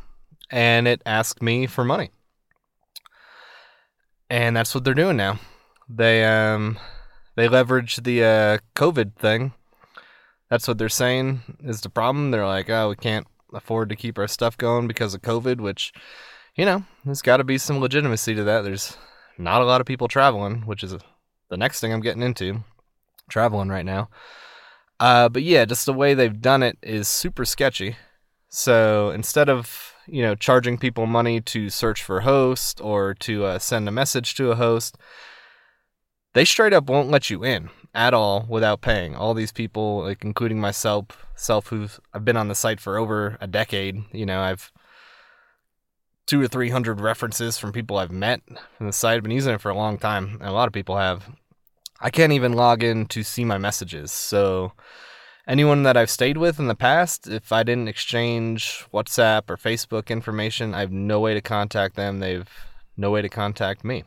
and 0.49 0.87
it 0.87 1.01
asked 1.05 1.41
me 1.41 1.67
for 1.67 1.83
money. 1.83 2.11
And 4.29 4.55
that's 4.55 4.73
what 4.73 4.83
they're 4.83 4.93
doing 4.93 5.17
now. 5.17 5.39
They 5.89 6.23
um 6.25 6.79
they 7.35 7.47
leverage 7.47 7.97
the 7.97 8.23
uh, 8.23 8.57
COVID 8.75 9.15
thing. 9.15 9.53
That's 10.49 10.67
what 10.67 10.77
they're 10.77 10.89
saying 10.89 11.41
is 11.63 11.81
the 11.81 11.89
problem. 11.89 12.31
They're 12.31 12.45
like, 12.45 12.69
oh, 12.69 12.89
we 12.89 12.95
can't 12.95 13.25
afford 13.53 13.89
to 13.89 13.95
keep 13.95 14.17
our 14.17 14.27
stuff 14.27 14.57
going 14.57 14.87
because 14.87 15.13
of 15.13 15.21
COVID, 15.21 15.61
which, 15.61 15.93
you 16.55 16.65
know, 16.65 16.83
there's 17.05 17.21
got 17.21 17.37
to 17.37 17.43
be 17.43 17.57
some 17.57 17.79
legitimacy 17.79 18.35
to 18.35 18.43
that. 18.43 18.63
There's 18.63 18.97
not 19.37 19.61
a 19.61 19.65
lot 19.65 19.79
of 19.79 19.87
people 19.87 20.07
traveling, 20.07 20.61
which 20.61 20.83
is 20.83 20.95
the 21.49 21.57
next 21.57 21.79
thing 21.79 21.93
I'm 21.93 22.01
getting 22.01 22.21
into, 22.21 22.63
traveling 23.29 23.69
right 23.69 23.85
now. 23.85 24.09
Uh, 25.01 25.27
but 25.27 25.41
yeah, 25.41 25.65
just 25.65 25.87
the 25.87 25.93
way 25.93 26.13
they've 26.13 26.41
done 26.41 26.61
it 26.61 26.77
is 26.83 27.07
super 27.07 27.43
sketchy. 27.43 27.95
So 28.49 29.09
instead 29.09 29.49
of 29.49 29.95
you 30.07 30.21
know 30.21 30.35
charging 30.35 30.77
people 30.77 31.07
money 31.07 31.41
to 31.41 31.71
search 31.71 32.03
for 32.03 32.21
host 32.21 32.79
or 32.79 33.15
to 33.15 33.45
uh, 33.45 33.59
send 33.59 33.87
a 33.87 33.91
message 33.91 34.35
to 34.35 34.51
a 34.51 34.55
host, 34.55 34.97
they 36.33 36.45
straight 36.45 36.71
up 36.71 36.87
won't 36.87 37.09
let 37.09 37.31
you 37.31 37.43
in 37.43 37.71
at 37.95 38.13
all 38.13 38.45
without 38.47 38.81
paying. 38.81 39.15
All 39.15 39.33
these 39.33 39.51
people, 39.51 40.03
like 40.03 40.23
including 40.23 40.61
myself, 40.61 41.25
self 41.35 41.67
who 41.67 41.87
I've 42.13 42.23
been 42.23 42.37
on 42.37 42.47
the 42.47 42.55
site 42.55 42.79
for 42.79 42.99
over 42.99 43.39
a 43.41 43.47
decade. 43.47 44.03
You 44.11 44.27
know, 44.27 44.41
I've 44.41 44.71
two 46.27 46.39
or 46.39 46.47
three 46.47 46.69
hundred 46.69 47.01
references 47.01 47.57
from 47.57 47.71
people 47.71 47.97
I've 47.97 48.11
met 48.11 48.41
from 48.77 48.85
the 48.85 48.93
site. 48.93 49.17
I've 49.17 49.23
been 49.23 49.31
using 49.31 49.55
it 49.55 49.61
for 49.61 49.71
a 49.71 49.75
long 49.75 49.97
time, 49.97 50.37
and 50.39 50.47
a 50.49 50.53
lot 50.53 50.67
of 50.67 50.73
people 50.73 50.97
have. 50.97 51.27
I 52.01 52.09
can't 52.09 52.33
even 52.33 52.53
log 52.53 52.83
in 52.83 53.05
to 53.07 53.23
see 53.23 53.45
my 53.45 53.57
messages. 53.57 54.11
So 54.11 54.73
anyone 55.47 55.83
that 55.83 55.95
I've 55.95 56.09
stayed 56.09 56.37
with 56.37 56.59
in 56.59 56.67
the 56.67 56.75
past, 56.75 57.27
if 57.27 57.51
I 57.51 57.61
didn't 57.63 57.87
exchange 57.87 58.85
WhatsApp 58.91 59.49
or 59.49 59.57
Facebook 59.57 60.07
information, 60.07 60.73
I 60.73 60.79
have 60.79 60.91
no 60.91 61.19
way 61.19 61.35
to 61.35 61.41
contact 61.41 61.95
them. 61.95 62.19
They've 62.19 62.49
no 62.97 63.11
way 63.11 63.21
to 63.21 63.29
contact 63.29 63.83
me. 63.85 64.03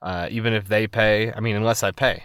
Uh, 0.00 0.28
even 0.30 0.54
if 0.54 0.68
they 0.68 0.86
pay, 0.86 1.30
I 1.32 1.40
mean, 1.40 1.56
unless 1.56 1.82
I 1.82 1.90
pay 1.90 2.24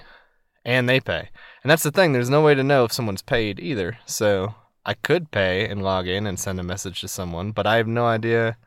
and 0.64 0.88
they 0.88 1.00
pay. 1.00 1.30
And 1.62 1.70
that's 1.70 1.84
the 1.84 1.92
thing, 1.92 2.14
there's 2.14 2.30
no 2.30 2.42
way 2.42 2.56
to 2.56 2.64
know 2.64 2.86
if 2.86 2.94
someone's 2.94 3.22
paid 3.22 3.60
either. 3.60 3.98
So 4.06 4.56
I 4.86 4.94
could 4.94 5.32
pay 5.32 5.68
and 5.68 5.84
log 5.84 6.08
in 6.08 6.26
and 6.26 6.40
send 6.40 6.60
a 6.60 6.64
message 6.64 7.02
to 7.02 7.08
someone, 7.08 7.52
but 7.52 7.68
I 7.68 7.76
have 7.76 7.88
no 7.88 8.06
idea 8.06 8.58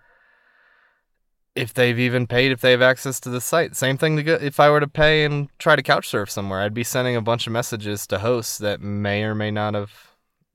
if 1.58 1.74
they've 1.74 1.98
even 1.98 2.26
paid, 2.26 2.52
if 2.52 2.60
they 2.60 2.70
have 2.70 2.82
access 2.82 3.20
to 3.20 3.30
the 3.30 3.40
site. 3.40 3.76
Same 3.76 3.98
thing 3.98 4.16
to 4.16 4.22
go, 4.22 4.34
if 4.34 4.60
I 4.60 4.70
were 4.70 4.80
to 4.80 4.88
pay 4.88 5.24
and 5.24 5.48
try 5.58 5.76
to 5.76 5.82
couch 5.82 6.08
surf 6.08 6.30
somewhere, 6.30 6.60
I'd 6.60 6.74
be 6.74 6.84
sending 6.84 7.16
a 7.16 7.20
bunch 7.20 7.46
of 7.46 7.52
messages 7.52 8.06
to 8.06 8.18
hosts 8.18 8.58
that 8.58 8.80
may 8.80 9.24
or 9.24 9.34
may 9.34 9.50
not 9.50 9.74
have 9.74 9.92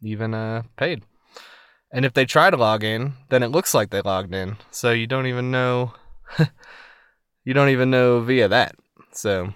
even 0.02 0.34
uh, 0.34 0.64
paid. 0.78 1.04
And 1.92 2.06
if 2.06 2.14
they 2.14 2.26
try 2.26 2.50
to 2.50 2.58
log 2.58 2.84
in, 2.84 3.14
then 3.30 3.44
it 3.44 3.50
looks 3.50 3.74
like 3.74 3.90
they 3.90 4.02
logged 4.02 4.34
in. 4.34 4.58
So 4.72 4.92
you 4.92 5.06
don't 5.06 5.28
even 5.28 5.52
know 5.52 5.94
you 7.44 7.54
don't 7.54 7.70
even 7.70 7.90
know 7.90 8.22
via 8.22 8.48
that. 8.48 8.76
So 9.12 9.54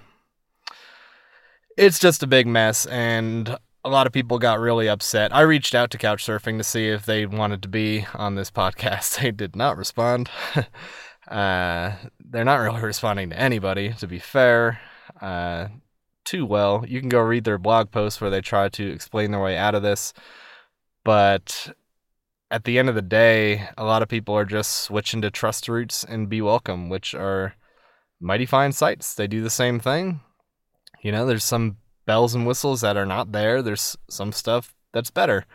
it's 1.78 2.00
just 2.00 2.24
a 2.24 2.28
big 2.28 2.48
mess 2.48 2.86
and 2.86 3.58
a 3.86 3.90
lot 3.90 4.08
of 4.08 4.14
people 4.14 4.38
got 4.38 4.60
really 4.60 4.90
upset. 4.90 5.34
I 5.34 5.42
reached 5.42 5.74
out 5.74 5.92
to 5.92 5.98
Couchsurfing 5.98 6.58
to 6.58 6.64
see 6.64 6.90
if 6.90 7.06
they 7.06 7.26
wanted 7.26 7.62
to 7.62 7.70
be 7.70 8.06
on 8.14 8.36
this 8.36 8.52
podcast. 8.52 9.22
They 9.22 9.32
did 9.32 9.56
not 9.56 9.78
respond. 9.78 10.30
uh, 11.28 11.94
they're 12.24 12.46
not 12.46 12.58
really 12.58 12.82
responding 12.84 13.30
to 13.30 13.40
anybody, 13.40 13.94
to 13.94 14.08
be 14.08 14.20
fair, 14.20 14.80
uh, 15.22 15.68
too 16.26 16.46
well. 16.46 16.86
You 16.88 17.00
can 17.00 17.10
go 17.10 17.20
read 17.20 17.44
their 17.44 17.58
blog 17.58 17.92
post 17.92 18.22
where 18.22 18.30
they 18.30 18.42
try 18.42 18.70
to 18.70 18.92
explain 18.92 19.32
their 19.32 19.42
way 19.42 19.58
out 19.58 19.76
of 19.76 19.84
this. 19.84 20.14
But 21.04 21.74
at 22.52 22.64
the 22.64 22.80
end 22.80 22.90
of 22.90 22.96
the 22.96 23.02
day, 23.02 23.68
a 23.78 23.84
lot 23.84 24.02
of 24.02 24.10
people 24.10 24.36
are 24.36 24.46
just 24.46 24.82
switching 24.82 25.22
to 25.22 25.32
Trust 25.32 25.68
Roots 25.68 26.04
and 26.04 26.30
Be 26.30 26.42
Welcome, 26.42 26.90
which 26.90 27.14
are 27.14 27.56
mighty 28.20 28.46
fine 28.46 28.72
sites. 28.72 29.14
They 29.14 29.28
do 29.28 29.42
the 29.42 29.50
same 29.50 29.80
thing. 29.80 30.22
You 31.02 31.12
know, 31.12 31.26
there's 31.26 31.44
some 31.44 31.78
bells 32.06 32.34
and 32.34 32.48
whistles 32.48 32.82
that 32.82 32.98
are 32.98 33.06
not 33.06 33.32
there. 33.32 33.62
There's 33.62 33.98
some 34.10 34.32
stuff 34.32 34.76
that's 34.94 35.12
better. 35.12 35.46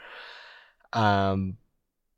Um, 0.93 1.57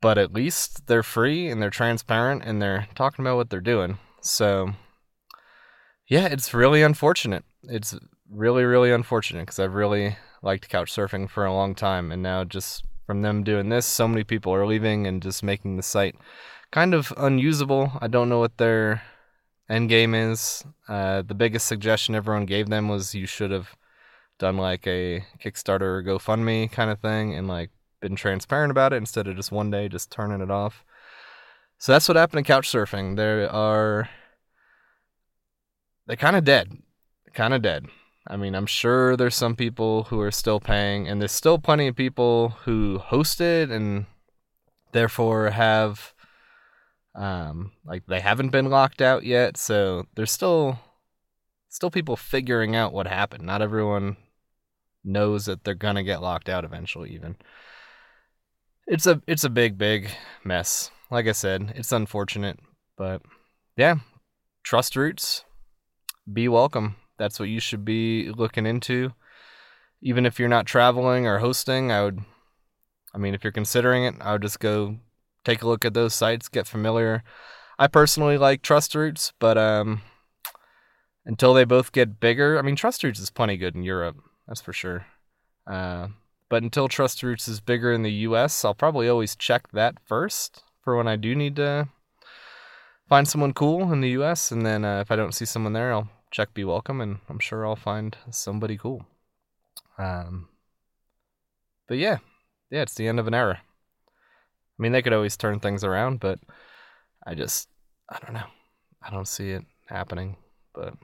but 0.05 0.19
at 0.19 0.35
least 0.35 0.85
they're 0.85 1.01
free 1.01 1.49
and 1.49 1.59
they're 1.59 1.71
transparent 1.71 2.43
and 2.45 2.61
they're 2.61 2.87
talking 2.93 3.25
about 3.25 3.37
what 3.37 3.49
they're 3.49 3.59
doing. 3.59 3.97
So, 4.21 4.73
yeah, 6.07 6.27
it's 6.27 6.53
really 6.53 6.83
unfortunate. 6.83 7.43
It's 7.63 7.97
really, 8.29 8.65
really 8.65 8.91
unfortunate 8.91 9.47
because 9.47 9.57
I've 9.57 9.73
really 9.73 10.15
liked 10.43 10.69
couch 10.69 10.95
surfing 10.95 11.27
for 11.27 11.43
a 11.43 11.51
long 11.51 11.73
time. 11.73 12.11
And 12.11 12.21
now, 12.21 12.43
just 12.43 12.85
from 13.07 13.23
them 13.23 13.43
doing 13.43 13.69
this, 13.69 13.87
so 13.87 14.07
many 14.07 14.23
people 14.23 14.53
are 14.53 14.67
leaving 14.67 15.07
and 15.07 15.23
just 15.23 15.41
making 15.41 15.75
the 15.75 15.81
site 15.81 16.15
kind 16.71 16.93
of 16.93 17.11
unusable. 17.17 17.93
I 17.99 18.07
don't 18.07 18.29
know 18.29 18.39
what 18.39 18.59
their 18.59 19.01
end 19.67 19.89
game 19.89 20.13
is. 20.13 20.63
Uh, 20.87 21.23
the 21.23 21.33
biggest 21.33 21.65
suggestion 21.65 22.13
everyone 22.13 22.45
gave 22.45 22.69
them 22.69 22.89
was 22.89 23.15
you 23.15 23.25
should 23.25 23.49
have 23.49 23.75
done 24.37 24.57
like 24.57 24.85
a 24.85 25.25
Kickstarter 25.43 25.81
or 25.81 26.03
GoFundMe 26.03 26.71
kind 26.71 26.91
of 26.91 26.99
thing 26.99 27.33
and 27.33 27.47
like 27.47 27.71
been 28.05 28.15
transparent 28.15 28.69
about 28.69 28.93
it 28.93 28.97
instead 28.97 29.27
of 29.27 29.35
just 29.35 29.51
one 29.51 29.71
day 29.71 29.89
just 29.89 30.11
turning 30.11 30.39
it 30.39 30.51
off. 30.51 30.85
So 31.79 31.91
that's 31.91 32.07
what 32.07 32.17
happened 32.17 32.45
to 32.45 32.53
couch 32.53 32.71
surfing. 32.71 33.15
There 33.15 33.51
are 33.51 34.07
they're 36.05 36.15
kind 36.15 36.35
of 36.35 36.43
dead. 36.43 36.77
Kind 37.33 37.55
of 37.55 37.63
dead. 37.63 37.87
I 38.27 38.37
mean, 38.37 38.53
I'm 38.53 38.67
sure 38.67 39.17
there's 39.17 39.35
some 39.35 39.55
people 39.55 40.03
who 40.03 40.21
are 40.21 40.31
still 40.31 40.59
paying 40.59 41.07
and 41.07 41.19
there's 41.19 41.31
still 41.31 41.57
plenty 41.57 41.87
of 41.87 41.95
people 41.95 42.49
who 42.65 42.99
hosted 42.99 43.71
and 43.71 44.05
therefore 44.91 45.49
have 45.49 46.13
um, 47.15 47.71
like 47.83 48.05
they 48.05 48.19
haven't 48.19 48.49
been 48.49 48.69
locked 48.69 49.01
out 49.01 49.23
yet, 49.23 49.57
so 49.57 50.05
there's 50.13 50.31
still 50.31 50.79
still 51.69 51.89
people 51.89 52.15
figuring 52.15 52.75
out 52.75 52.93
what 52.93 53.07
happened. 53.07 53.45
Not 53.45 53.63
everyone 53.63 54.17
knows 55.03 55.45
that 55.45 55.63
they're 55.63 55.73
gonna 55.73 56.03
get 56.03 56.21
locked 56.21 56.49
out 56.49 56.65
eventually. 56.65 57.11
Even 57.11 57.37
it's 58.87 59.07
a 59.07 59.21
it's 59.27 59.43
a 59.43 59.49
big 59.49 59.77
big 59.77 60.09
mess. 60.43 60.91
Like 61.11 61.27
I 61.27 61.33
said, 61.33 61.73
it's 61.75 61.91
unfortunate, 61.91 62.59
but 62.97 63.21
yeah, 63.77 63.95
trust 64.63 64.95
roots. 64.95 65.43
Be 66.31 66.47
welcome. 66.47 66.95
That's 67.17 67.39
what 67.39 67.49
you 67.49 67.59
should 67.59 67.85
be 67.85 68.31
looking 68.31 68.65
into. 68.65 69.13
Even 70.01 70.25
if 70.25 70.39
you're 70.39 70.49
not 70.49 70.65
traveling 70.65 71.27
or 71.27 71.39
hosting, 71.39 71.91
I 71.91 72.03
would. 72.03 72.19
I 73.13 73.17
mean, 73.17 73.33
if 73.33 73.43
you're 73.43 73.53
considering 73.53 74.03
it, 74.03 74.15
I 74.19 74.33
would 74.33 74.41
just 74.41 74.59
go 74.59 74.97
take 75.45 75.61
a 75.61 75.67
look 75.67 75.85
at 75.85 75.93
those 75.93 76.13
sites, 76.13 76.49
get 76.49 76.67
familiar. 76.67 77.23
I 77.79 77.87
personally 77.87 78.37
like 78.37 78.61
Trust 78.61 78.93
Roots, 78.95 79.31
but 79.39 79.57
um, 79.57 80.01
until 81.25 81.53
they 81.53 81.63
both 81.63 81.91
get 81.91 82.19
bigger, 82.19 82.57
I 82.57 82.61
mean, 82.61 82.75
Trust 82.75 83.03
Roots 83.03 83.19
is 83.19 83.29
plenty 83.29 83.55
good 83.55 83.75
in 83.75 83.83
Europe, 83.83 84.17
that's 84.47 84.61
for 84.61 84.73
sure. 84.73 85.05
Uh, 85.65 86.07
but 86.49 86.63
until 86.63 86.87
Trust 86.87 87.23
Roots 87.23 87.47
is 87.47 87.59
bigger 87.59 87.91
in 87.91 88.03
the 88.03 88.11
US, 88.11 88.63
I'll 88.63 88.73
probably 88.73 89.07
always 89.07 89.35
check 89.35 89.71
that 89.71 89.95
first 90.05 90.63
for 90.83 90.95
when 90.95 91.07
I 91.07 91.15
do 91.15 91.35
need 91.35 91.55
to 91.55 91.89
find 93.09 93.27
someone 93.27 93.53
cool 93.53 93.91
in 93.91 94.01
the 94.01 94.09
US. 94.21 94.51
And 94.51 94.65
then 94.65 94.85
uh, 94.85 95.01
if 95.01 95.11
I 95.11 95.15
don't 95.15 95.33
see 95.33 95.45
someone 95.45 95.73
there, 95.73 95.91
I'll 95.91 96.09
check 96.31 96.53
Be 96.53 96.63
Welcome, 96.63 97.01
and 97.01 97.19
I'm 97.29 97.39
sure 97.39 97.65
I'll 97.65 97.75
find 97.75 98.15
somebody 98.29 98.77
cool. 98.77 99.05
Um, 99.97 100.49
but 101.87 101.97
yeah, 101.97 102.17
yeah, 102.69 102.81
it's 102.81 102.95
the 102.95 103.07
end 103.07 103.19
of 103.19 103.27
an 103.27 103.33
era. 103.33 103.61
I 104.77 104.81
mean, 104.81 104.91
they 104.91 105.01
could 105.01 105.13
always 105.13 105.37
turn 105.37 105.59
things 105.59 105.83
around, 105.83 106.19
but 106.19 106.39
I 107.25 107.33
just, 107.35 107.69
I 108.09 108.19
don't 108.19 108.33
know. 108.33 108.47
I 109.01 109.09
don't 109.09 109.27
see 109.27 109.51
it 109.51 109.63
happening. 109.87 110.35
But, 110.73 110.95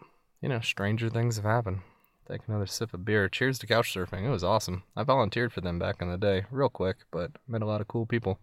you 0.41 0.49
know, 0.49 0.59
stranger 0.59 1.09
things 1.09 1.37
have 1.37 1.45
happened. 1.45 1.79
Take 2.27 2.41
another 2.47 2.65
sip 2.65 2.93
of 2.93 3.03
beer. 3.03 3.27
Cheers 3.27 3.59
to 3.59 3.67
couch 3.67 3.93
surfing. 3.93 4.25
It 4.25 4.29
was 4.29 4.43
awesome. 4.43 4.83
I 4.95 5.03
volunteered 5.03 5.51
for 5.51 5.61
them 5.61 5.79
back 5.79 6.01
in 6.01 6.09
the 6.09 6.17
day, 6.17 6.45
real 6.51 6.69
quick, 6.69 6.97
but 7.11 7.31
met 7.47 7.61
a 7.61 7.65
lot 7.65 7.81
of 7.81 7.87
cool 7.87 8.05
people. 8.05 8.39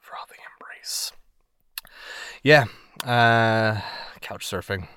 Frothy 0.00 0.36
embrace. 0.54 1.12
Yeah, 2.42 2.66
uh, 3.04 3.80
couch 4.20 4.46
surfing. 4.46 4.88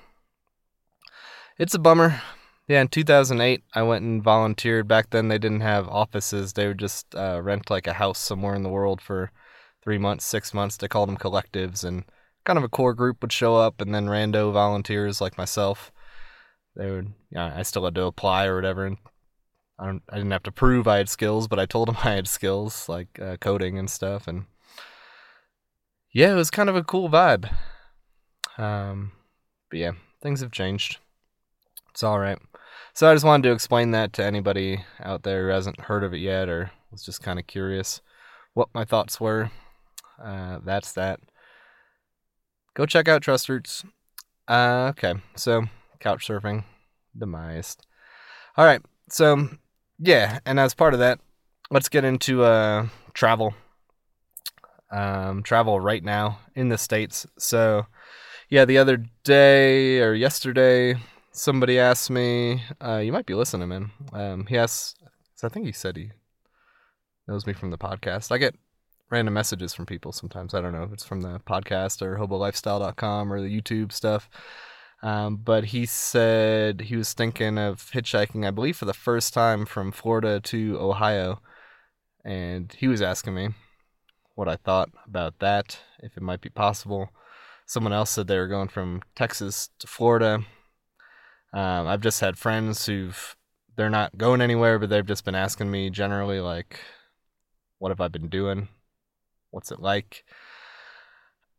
It's 1.58 1.74
a 1.74 1.78
bummer 1.78 2.22
yeah, 2.68 2.80
in 2.80 2.88
2008, 2.88 3.64
I 3.74 3.82
went 3.82 4.04
and 4.04 4.22
volunteered. 4.22 4.86
Back 4.86 5.10
then, 5.10 5.28
they 5.28 5.38
didn't 5.38 5.60
have 5.60 5.88
offices. 5.88 6.52
They 6.52 6.68
would 6.68 6.78
just 6.78 7.14
uh, 7.14 7.40
rent 7.42 7.70
like 7.70 7.86
a 7.86 7.94
house 7.94 8.18
somewhere 8.18 8.54
in 8.54 8.62
the 8.62 8.68
world 8.68 9.00
for 9.00 9.32
three 9.82 9.98
months, 9.98 10.24
six 10.24 10.54
months. 10.54 10.76
They 10.76 10.88
called 10.88 11.08
them 11.08 11.16
collectives, 11.16 11.84
and 11.84 12.04
kind 12.44 12.58
of 12.58 12.64
a 12.64 12.68
core 12.68 12.94
group 12.94 13.22
would 13.22 13.32
show 13.32 13.56
up, 13.56 13.80
and 13.80 13.94
then 13.94 14.06
rando 14.06 14.52
volunteers 14.52 15.20
like 15.20 15.38
myself. 15.38 15.92
They 16.76 16.90
would, 16.90 17.12
yeah, 17.30 17.52
I 17.56 17.62
still 17.62 17.84
had 17.84 17.94
to 17.96 18.04
apply 18.04 18.46
or 18.46 18.56
whatever, 18.56 18.86
and 18.86 18.96
I 19.78 19.86
don't, 19.86 20.02
I 20.08 20.16
didn't 20.16 20.30
have 20.30 20.42
to 20.44 20.52
prove 20.52 20.88
I 20.88 20.98
had 20.98 21.08
skills, 21.08 21.48
but 21.48 21.58
I 21.58 21.66
told 21.66 21.88
them 21.88 21.96
I 22.04 22.12
had 22.12 22.28
skills 22.28 22.88
like 22.88 23.18
uh, 23.20 23.36
coding 23.38 23.78
and 23.78 23.90
stuff, 23.90 24.26
and 24.26 24.46
yeah, 26.12 26.32
it 26.32 26.36
was 26.36 26.50
kind 26.50 26.68
of 26.68 26.76
a 26.76 26.84
cool 26.84 27.08
vibe. 27.08 27.50
Um, 28.58 29.12
but 29.70 29.78
yeah, 29.78 29.92
things 30.22 30.40
have 30.40 30.52
changed. 30.52 30.98
It's 31.90 32.02
all 32.02 32.18
right. 32.18 32.38
So 32.94 33.10
I 33.10 33.14
just 33.14 33.24
wanted 33.24 33.48
to 33.48 33.54
explain 33.54 33.92
that 33.92 34.12
to 34.14 34.24
anybody 34.24 34.84
out 35.00 35.22
there 35.22 35.46
who 35.46 35.52
hasn't 35.52 35.80
heard 35.80 36.04
of 36.04 36.12
it 36.12 36.18
yet 36.18 36.48
or 36.48 36.70
was 36.90 37.02
just 37.02 37.22
kind 37.22 37.38
of 37.38 37.46
curious 37.46 38.02
what 38.52 38.68
my 38.74 38.84
thoughts 38.84 39.18
were. 39.18 39.50
Uh, 40.22 40.58
that's 40.64 40.92
that. 40.92 41.20
Go 42.74 42.86
check 42.86 43.08
out 43.08 43.22
Trust 43.22 43.48
Roots. 43.48 43.84
Uh, 44.48 44.88
okay, 44.90 45.14
so 45.36 45.64
couch 46.00 46.26
surfing, 46.26 46.64
demised. 47.16 47.78
All 48.56 48.64
right, 48.64 48.82
so 49.08 49.48
yeah, 49.98 50.38
and 50.46 50.58
as 50.58 50.74
part 50.74 50.94
of 50.94 51.00
that, 51.00 51.20
let's 51.70 51.88
get 51.88 52.04
into 52.04 52.44
uh, 52.44 52.86
travel. 53.14 53.54
um, 54.90 55.42
travel 55.42 55.80
right 55.80 56.04
now 56.04 56.38
in 56.54 56.68
the 56.68 56.76
states. 56.78 57.26
So, 57.38 57.86
yeah, 58.50 58.64
the 58.66 58.78
other 58.78 59.04
day 59.24 60.00
or 60.00 60.12
yesterday, 60.14 60.96
somebody 61.32 61.78
asked 61.78 62.10
me. 62.10 62.62
Uh, 62.80 62.98
you 62.98 63.12
might 63.12 63.26
be 63.26 63.34
listening, 63.34 63.68
man. 63.68 63.90
Um, 64.12 64.46
he 64.46 64.58
asked. 64.58 64.98
so 65.34 65.46
I 65.46 65.50
think 65.50 65.64
he 65.66 65.72
said 65.72 65.96
he 65.96 66.10
knows 67.26 67.46
me 67.46 67.52
from 67.54 67.70
the 67.70 67.78
podcast. 67.78 68.30
I 68.30 68.38
get 68.38 68.54
random 69.12 69.34
messages 69.34 69.74
from 69.74 69.86
people 69.86 70.10
sometimes. 70.10 70.54
I 70.54 70.62
don't 70.62 70.72
know 70.72 70.82
if 70.82 70.92
it's 70.92 71.04
from 71.04 71.20
the 71.20 71.38
podcast 71.40 72.00
or 72.00 72.16
hobolifestyle.com 72.16 73.32
or 73.32 73.40
the 73.40 73.60
YouTube 73.60 73.92
stuff. 73.92 74.28
Um, 75.02 75.36
but 75.36 75.66
he 75.66 75.84
said 75.84 76.82
he 76.82 76.96
was 76.96 77.12
thinking 77.12 77.58
of 77.58 77.90
hitchhiking, 77.90 78.46
I 78.46 78.50
believe, 78.50 78.76
for 78.76 78.86
the 78.86 78.94
first 78.94 79.34
time 79.34 79.66
from 79.66 79.92
Florida 79.92 80.40
to 80.40 80.78
Ohio. 80.80 81.42
And 82.24 82.72
he 82.72 82.88
was 82.88 83.02
asking 83.02 83.34
me 83.34 83.50
what 84.34 84.48
I 84.48 84.56
thought 84.56 84.90
about 85.06 85.40
that, 85.40 85.78
if 85.98 86.16
it 86.16 86.22
might 86.22 86.40
be 86.40 86.48
possible. 86.48 87.10
Someone 87.66 87.92
else 87.92 88.10
said 88.10 88.28
they 88.28 88.38
were 88.38 88.48
going 88.48 88.68
from 88.68 89.02
Texas 89.14 89.70
to 89.80 89.86
Florida. 89.86 90.44
Um, 91.52 91.86
I've 91.86 92.00
just 92.00 92.20
had 92.20 92.38
friends 92.38 92.86
who've 92.86 93.36
they're 93.76 93.90
not 93.90 94.16
going 94.16 94.40
anywhere, 94.40 94.78
but 94.78 94.88
they've 94.88 95.04
just 95.04 95.24
been 95.24 95.34
asking 95.34 95.70
me 95.70 95.90
generally 95.90 96.40
like, 96.40 96.78
what 97.78 97.90
have 97.90 98.00
I 98.00 98.08
been 98.08 98.28
doing? 98.28 98.68
What's 99.52 99.70
it 99.70 99.80
like? 99.80 100.24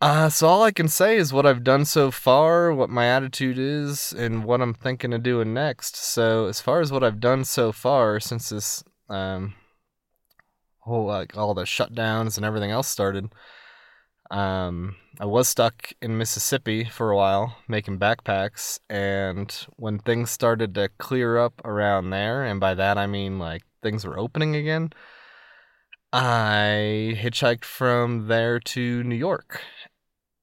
Uh, 0.01 0.27
so 0.27 0.49
all 0.49 0.63
I 0.63 0.71
can 0.71 0.89
say 0.89 1.15
is 1.15 1.31
what 1.31 1.45
I've 1.45 1.63
done 1.63 1.85
so 1.85 2.11
far, 2.11 2.73
what 2.73 2.89
my 2.89 3.05
attitude 3.05 3.57
is, 3.57 4.11
and 4.11 4.43
what 4.43 4.61
I'm 4.61 4.73
thinking 4.73 5.13
of 5.13 5.23
doing 5.23 5.53
next. 5.53 5.95
So 5.95 6.47
as 6.47 6.59
far 6.59 6.81
as 6.81 6.91
what 6.91 7.05
I've 7.05 7.21
done 7.21 7.45
so 7.45 7.71
far 7.71 8.19
since 8.19 8.49
this 8.49 8.83
um, 9.09 9.53
whole 10.79 11.05
like 11.05 11.37
all 11.37 11.53
the 11.53 11.63
shutdowns 11.63 12.35
and 12.35 12.45
everything 12.45 12.69
else 12.69 12.89
started, 12.89 13.29
um, 14.29 14.97
I 15.21 15.25
was 15.25 15.47
stuck 15.47 15.93
in 16.01 16.17
Mississippi 16.17 16.83
for 16.83 17.11
a 17.11 17.15
while 17.15 17.55
making 17.69 17.99
backpacks, 17.99 18.79
and 18.89 19.49
when 19.77 19.99
things 19.99 20.31
started 20.31 20.75
to 20.75 20.89
clear 20.97 21.37
up 21.37 21.61
around 21.63 22.09
there, 22.09 22.43
and 22.43 22.59
by 22.59 22.73
that 22.73 22.97
I 22.97 23.07
mean 23.07 23.39
like 23.39 23.61
things 23.81 24.05
were 24.05 24.19
opening 24.19 24.55
again, 24.55 24.91
I 26.15 27.17
hitchhiked 27.19 27.65
from 27.65 28.27
there 28.27 28.59
to 28.59 29.03
New 29.03 29.15
York, 29.15 29.61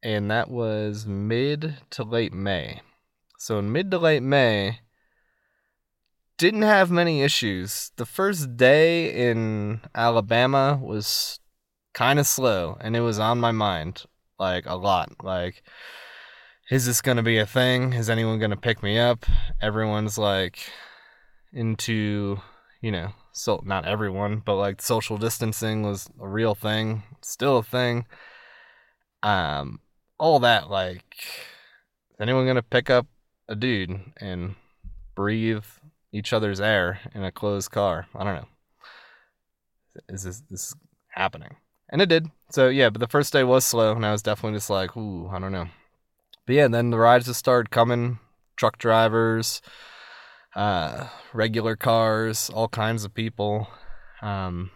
and 0.03 0.29
that 0.29 0.51
was 0.51 1.07
mid 1.07 1.77
to 1.91 2.03
late 2.03 2.33
May. 2.33 2.81
So 3.39 3.61
in 3.61 3.71
mid 3.71 3.93
to 3.93 3.99
late 3.99 4.25
May, 4.25 4.81
didn't 6.39 6.63
have 6.63 6.91
many 6.91 7.23
issues. 7.23 7.93
The 7.95 8.05
first 8.05 8.57
day 8.57 9.31
in 9.31 9.81
Alabama 9.95 10.77
was 10.83 11.39
kind 11.95 12.19
of 12.19 12.27
slow 12.27 12.77
and 12.81 12.97
it 12.97 13.01
was 13.01 13.19
on 13.19 13.39
my 13.39 13.53
mind 13.53 14.05
like 14.39 14.67
a 14.67 14.75
lot. 14.75 15.23
Like 15.23 15.63
is 16.71 16.87
this 16.87 17.01
going 17.01 17.17
to 17.17 17.23
be 17.23 17.39
a 17.39 17.47
thing? 17.47 17.93
Is 17.93 18.09
anyone 18.09 18.39
going 18.39 18.53
to 18.53 18.57
pick 18.57 18.83
me 18.83 18.99
up? 18.99 19.27
Everyone's 19.61 20.17
like 20.17 20.59
into, 21.53 22.41
you 22.81 22.93
know, 22.93 23.13
so 23.33 23.63
not 23.65 23.87
everyone, 23.87 24.43
but 24.45 24.57
like 24.57 24.83
social 24.83 25.17
distancing 25.17 25.83
was 25.83 26.09
a 26.21 26.29
real 26.29 26.55
thing, 26.55 27.03
still 27.23 27.59
a 27.59 27.63
thing. 27.63 28.07
Um 29.23 29.81
all 30.19 30.39
that 30.41 30.71
like 30.71 31.17
is 32.11 32.21
anyone 32.21 32.55
to 32.55 32.63
pick 32.63 32.91
up 32.91 33.07
a 33.49 33.57
dude 33.57 34.01
and 34.21 34.55
breathe 35.15 35.65
each 36.13 36.33
other's 36.33 36.61
air 36.61 37.01
in 37.15 37.25
a 37.25 37.33
closed 37.33 37.71
car. 37.71 38.07
I 38.15 38.25
don't 38.25 38.37
know. 38.37 38.49
Is 40.09 40.23
this 40.25 40.43
this 40.49 40.75
happening? 41.09 41.57
And 41.91 42.01
it 42.01 42.09
did. 42.09 42.31
So 42.51 42.69
yeah, 42.69 42.91
but 42.91 43.01
the 43.01 43.09
first 43.09 43.33
day 43.33 43.45
was 43.45 43.65
slow, 43.65 43.93
and 43.93 44.07
I 44.07 44.13
was 44.13 44.23
definitely 44.23 44.57
just 44.57 44.71
like, 44.71 44.97
ooh, 44.97 45.29
I 45.29 45.39
don't 45.39 45.53
know. 45.53 45.69
But 46.47 46.55
yeah, 46.55 46.69
then 46.69 46.91
the 46.91 46.99
rides 46.99 47.27
just 47.27 47.39
started 47.39 47.71
coming. 47.71 48.19
Truck 48.57 48.79
drivers, 48.79 49.63
uh, 50.55 51.09
regular 51.33 51.77
cars, 51.77 52.51
all 52.51 52.69
kinds 52.69 53.05
of 53.05 53.15
people. 53.15 53.69
Um, 54.23 54.71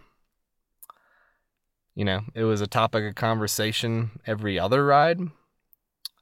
you 1.93 2.05
know, 2.05 2.21
it 2.33 2.43
was 2.43 2.61
a 2.61 2.67
topic 2.67 3.05
of 3.05 3.15
conversation 3.15 4.19
every 4.25 4.59
other 4.59 4.85
ride. 4.85 5.19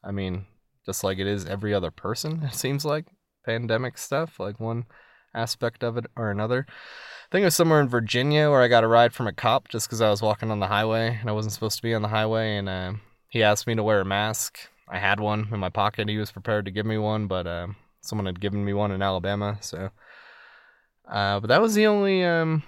I 0.03 0.11
mean, 0.11 0.45
just 0.85 1.03
like 1.03 1.17
it 1.17 1.27
is 1.27 1.45
every 1.45 1.73
other 1.73 1.91
person, 1.91 2.43
it 2.51 2.53
seems 2.53 2.85
like 2.85 3.05
pandemic 3.45 3.97
stuff, 3.97 4.39
like 4.39 4.59
one 4.59 4.85
aspect 5.33 5.83
of 5.83 5.97
it 5.97 6.05
or 6.15 6.29
another. 6.29 6.65
I 6.69 7.31
think 7.31 7.41
it 7.41 7.45
was 7.45 7.55
somewhere 7.55 7.81
in 7.81 7.89
Virginia 7.89 8.49
where 8.51 8.61
I 8.61 8.67
got 8.67 8.83
a 8.83 8.87
ride 8.87 9.13
from 9.13 9.27
a 9.27 9.33
cop 9.33 9.67
just 9.67 9.87
because 9.87 10.01
I 10.01 10.11
was 10.11 10.21
walking 10.21 10.51
on 10.51 10.59
the 10.59 10.67
highway 10.67 11.17
and 11.19 11.29
I 11.29 11.33
wasn't 11.33 11.53
supposed 11.53 11.77
to 11.77 11.81
be 11.81 11.95
on 11.95 12.03
the 12.03 12.09
highway, 12.09 12.57
and 12.57 12.69
uh, 12.69 12.93
he 13.29 13.41
asked 13.41 13.65
me 13.65 13.75
to 13.75 13.83
wear 13.83 14.01
a 14.01 14.05
mask. 14.05 14.59
I 14.87 14.99
had 14.99 15.19
one 15.19 15.47
in 15.51 15.59
my 15.59 15.69
pocket. 15.69 16.09
He 16.09 16.17
was 16.17 16.31
prepared 16.31 16.65
to 16.65 16.71
give 16.71 16.85
me 16.85 16.99
one, 16.99 17.25
but 17.25 17.47
uh, 17.47 17.67
someone 18.03 18.25
had 18.25 18.39
given 18.39 18.63
me 18.63 18.73
one 18.73 18.91
in 18.91 19.01
Alabama, 19.01 19.57
so. 19.61 19.89
Uh, 21.09 21.39
but 21.39 21.47
that 21.47 21.61
was 21.61 21.73
the 21.73 21.87
only 21.87 22.23
um, 22.23 22.63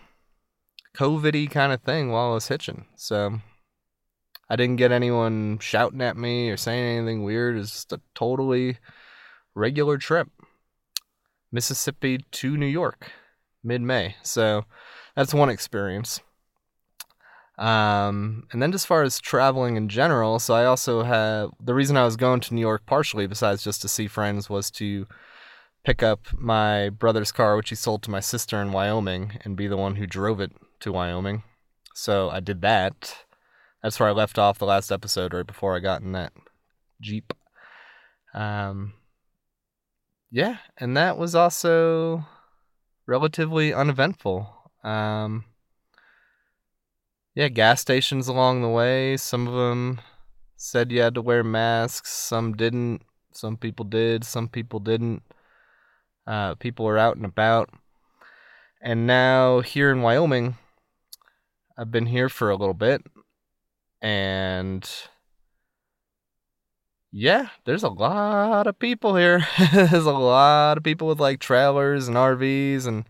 COVID-y 0.95 1.47
kind 1.51 1.71
of 1.71 1.81
thing 1.81 2.11
while 2.11 2.31
I 2.31 2.33
was 2.33 2.47
hitching. 2.47 2.85
So 2.95 3.39
I 4.49 4.55
didn't 4.55 4.77
get 4.77 4.91
anyone 4.91 5.59
shouting 5.59 6.01
at 6.01 6.17
me 6.17 6.49
or 6.49 6.57
saying 6.57 6.97
anything 6.97 7.23
weird. 7.23 7.57
It's 7.57 7.71
just 7.71 7.93
a 7.93 8.01
totally 8.13 8.77
regular 9.53 9.97
trip. 9.97 10.29
Mississippi 11.51 12.19
to 12.31 12.57
New 12.57 12.65
York 12.65 13.11
mid 13.63 13.81
May. 13.81 14.15
So 14.23 14.65
that's 15.15 15.33
one 15.33 15.49
experience. 15.49 16.21
Um, 17.57 18.47
and 18.51 18.61
then 18.61 18.73
as 18.73 18.85
far 18.85 19.03
as 19.03 19.19
traveling 19.19 19.77
in 19.77 19.87
general, 19.87 20.39
so 20.39 20.53
I 20.53 20.65
also 20.65 21.03
have 21.03 21.51
the 21.63 21.73
reason 21.73 21.95
I 21.95 22.03
was 22.03 22.17
going 22.17 22.41
to 22.41 22.53
New 22.53 22.61
York 22.61 22.85
partially, 22.85 23.27
besides 23.27 23.63
just 23.63 23.81
to 23.83 23.87
see 23.87 24.07
friends, 24.07 24.49
was 24.49 24.69
to 24.71 25.07
pick 25.85 26.01
up 26.01 26.21
my 26.33 26.89
brother's 26.89 27.31
car, 27.31 27.55
which 27.55 27.69
he 27.69 27.75
sold 27.75 28.01
to 28.03 28.11
my 28.11 28.19
sister 28.19 28.61
in 28.61 28.71
Wyoming, 28.71 29.39
and 29.45 29.55
be 29.55 29.67
the 29.67 29.77
one 29.77 29.95
who 29.95 30.07
drove 30.07 30.39
it 30.41 30.51
to 30.81 30.91
Wyoming. 30.91 31.43
So 31.93 32.29
I 32.29 32.39
did 32.39 32.61
that. 32.61 33.15
That's 33.81 33.99
where 33.99 34.09
I 34.09 34.13
left 34.13 34.39
off 34.39 34.57
the 34.57 34.65
last 34.65 34.91
episode, 34.91 35.33
right 35.33 35.45
before 35.45 35.75
I 35.75 35.79
got 35.79 36.01
in 36.01 36.11
that 36.13 36.33
Jeep. 36.99 37.33
Um, 38.33 38.93
yeah, 40.31 40.57
and 40.77 40.97
that 40.97 41.17
was 41.17 41.35
also 41.35 42.25
relatively 43.05 43.71
uneventful. 43.71 44.49
Um, 44.83 45.45
yeah, 47.35 47.49
gas 47.49 47.81
stations 47.81 48.27
along 48.27 48.61
the 48.61 48.69
way. 48.69 49.17
Some 49.17 49.47
of 49.47 49.53
them 49.53 50.01
said 50.55 50.91
you 50.91 51.01
had 51.01 51.13
to 51.15 51.21
wear 51.21 51.43
masks. 51.43 52.11
Some 52.11 52.53
didn't. 52.53 53.03
Some 53.33 53.55
people 53.55 53.85
did. 53.85 54.23
Some 54.23 54.47
people 54.47 54.79
didn't. 54.79 55.21
Uh, 56.27 56.55
people 56.55 56.87
are 56.87 56.97
out 56.97 57.17
and 57.17 57.25
about. 57.25 57.69
And 58.81 59.07
now 59.07 59.61
here 59.61 59.91
in 59.91 60.01
Wyoming, 60.01 60.57
I've 61.77 61.91
been 61.91 62.07
here 62.07 62.29
for 62.29 62.49
a 62.49 62.55
little 62.55 62.73
bit, 62.73 63.05
and 64.01 64.89
yeah, 67.11 67.49
there's 67.65 67.83
a 67.83 67.89
lot 67.89 68.67
of 68.67 68.77
people 68.77 69.15
here. 69.15 69.47
there's 69.73 70.05
a 70.05 70.11
lot 70.11 70.77
of 70.77 70.83
people 70.83 71.07
with 71.07 71.19
like 71.19 71.39
trailers 71.39 72.07
and 72.07 72.15
RVs, 72.15 72.85
and 72.85 73.05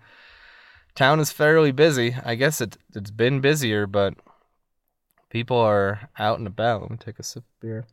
town 0.95 1.19
is 1.19 1.32
fairly 1.32 1.71
busy. 1.71 2.15
I 2.23 2.36
guess 2.36 2.62
it 2.62 2.78
it's 2.95 3.12
been 3.12 3.41
busier, 3.41 3.86
but 3.88 4.15
people 5.30 5.58
are 5.58 6.10
out 6.17 6.39
and 6.39 6.47
about. 6.47 6.84
Let 6.84 6.91
me 6.91 6.97
take 6.97 7.19
a 7.19 7.23
sip 7.23 7.43
of 7.43 7.60
beer. 7.60 7.86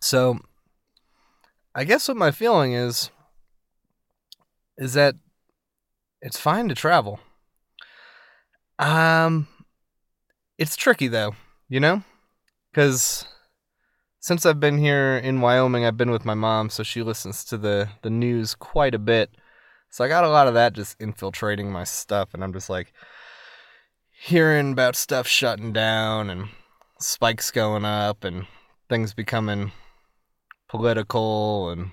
So, 0.00 0.40
I 1.74 1.84
guess 1.84 2.08
what 2.08 2.16
my 2.16 2.30
feeling 2.30 2.72
is 2.72 3.10
is 4.78 4.94
that 4.94 5.16
it's 6.20 6.38
fine 6.38 6.68
to 6.68 6.74
travel. 6.74 7.20
Um, 8.78 9.48
it's 10.58 10.76
tricky 10.76 11.08
though, 11.08 11.34
you 11.68 11.80
know 11.80 12.02
because 12.72 13.26
since 14.20 14.46
I've 14.46 14.60
been 14.60 14.78
here 14.78 15.16
in 15.16 15.40
Wyoming, 15.40 15.84
I've 15.84 15.96
been 15.96 16.10
with 16.10 16.24
my 16.24 16.34
mom, 16.34 16.70
so 16.70 16.82
she 16.82 17.02
listens 17.02 17.44
to 17.46 17.58
the 17.58 17.88
the 18.02 18.10
news 18.10 18.54
quite 18.54 18.94
a 18.94 18.98
bit. 18.98 19.30
So 19.90 20.04
I 20.04 20.08
got 20.08 20.24
a 20.24 20.30
lot 20.30 20.48
of 20.48 20.54
that 20.54 20.72
just 20.72 21.00
infiltrating 21.00 21.70
my 21.70 21.84
stuff, 21.84 22.30
and 22.32 22.42
I'm 22.42 22.52
just 22.52 22.70
like 22.70 22.92
hearing 24.10 24.72
about 24.72 24.96
stuff 24.96 25.26
shutting 25.26 25.72
down 25.72 26.30
and 26.30 26.48
spikes 26.98 27.50
going 27.50 27.84
up 27.84 28.24
and 28.24 28.46
things 28.88 29.12
becoming 29.12 29.72
political 30.72 31.68
and 31.68 31.90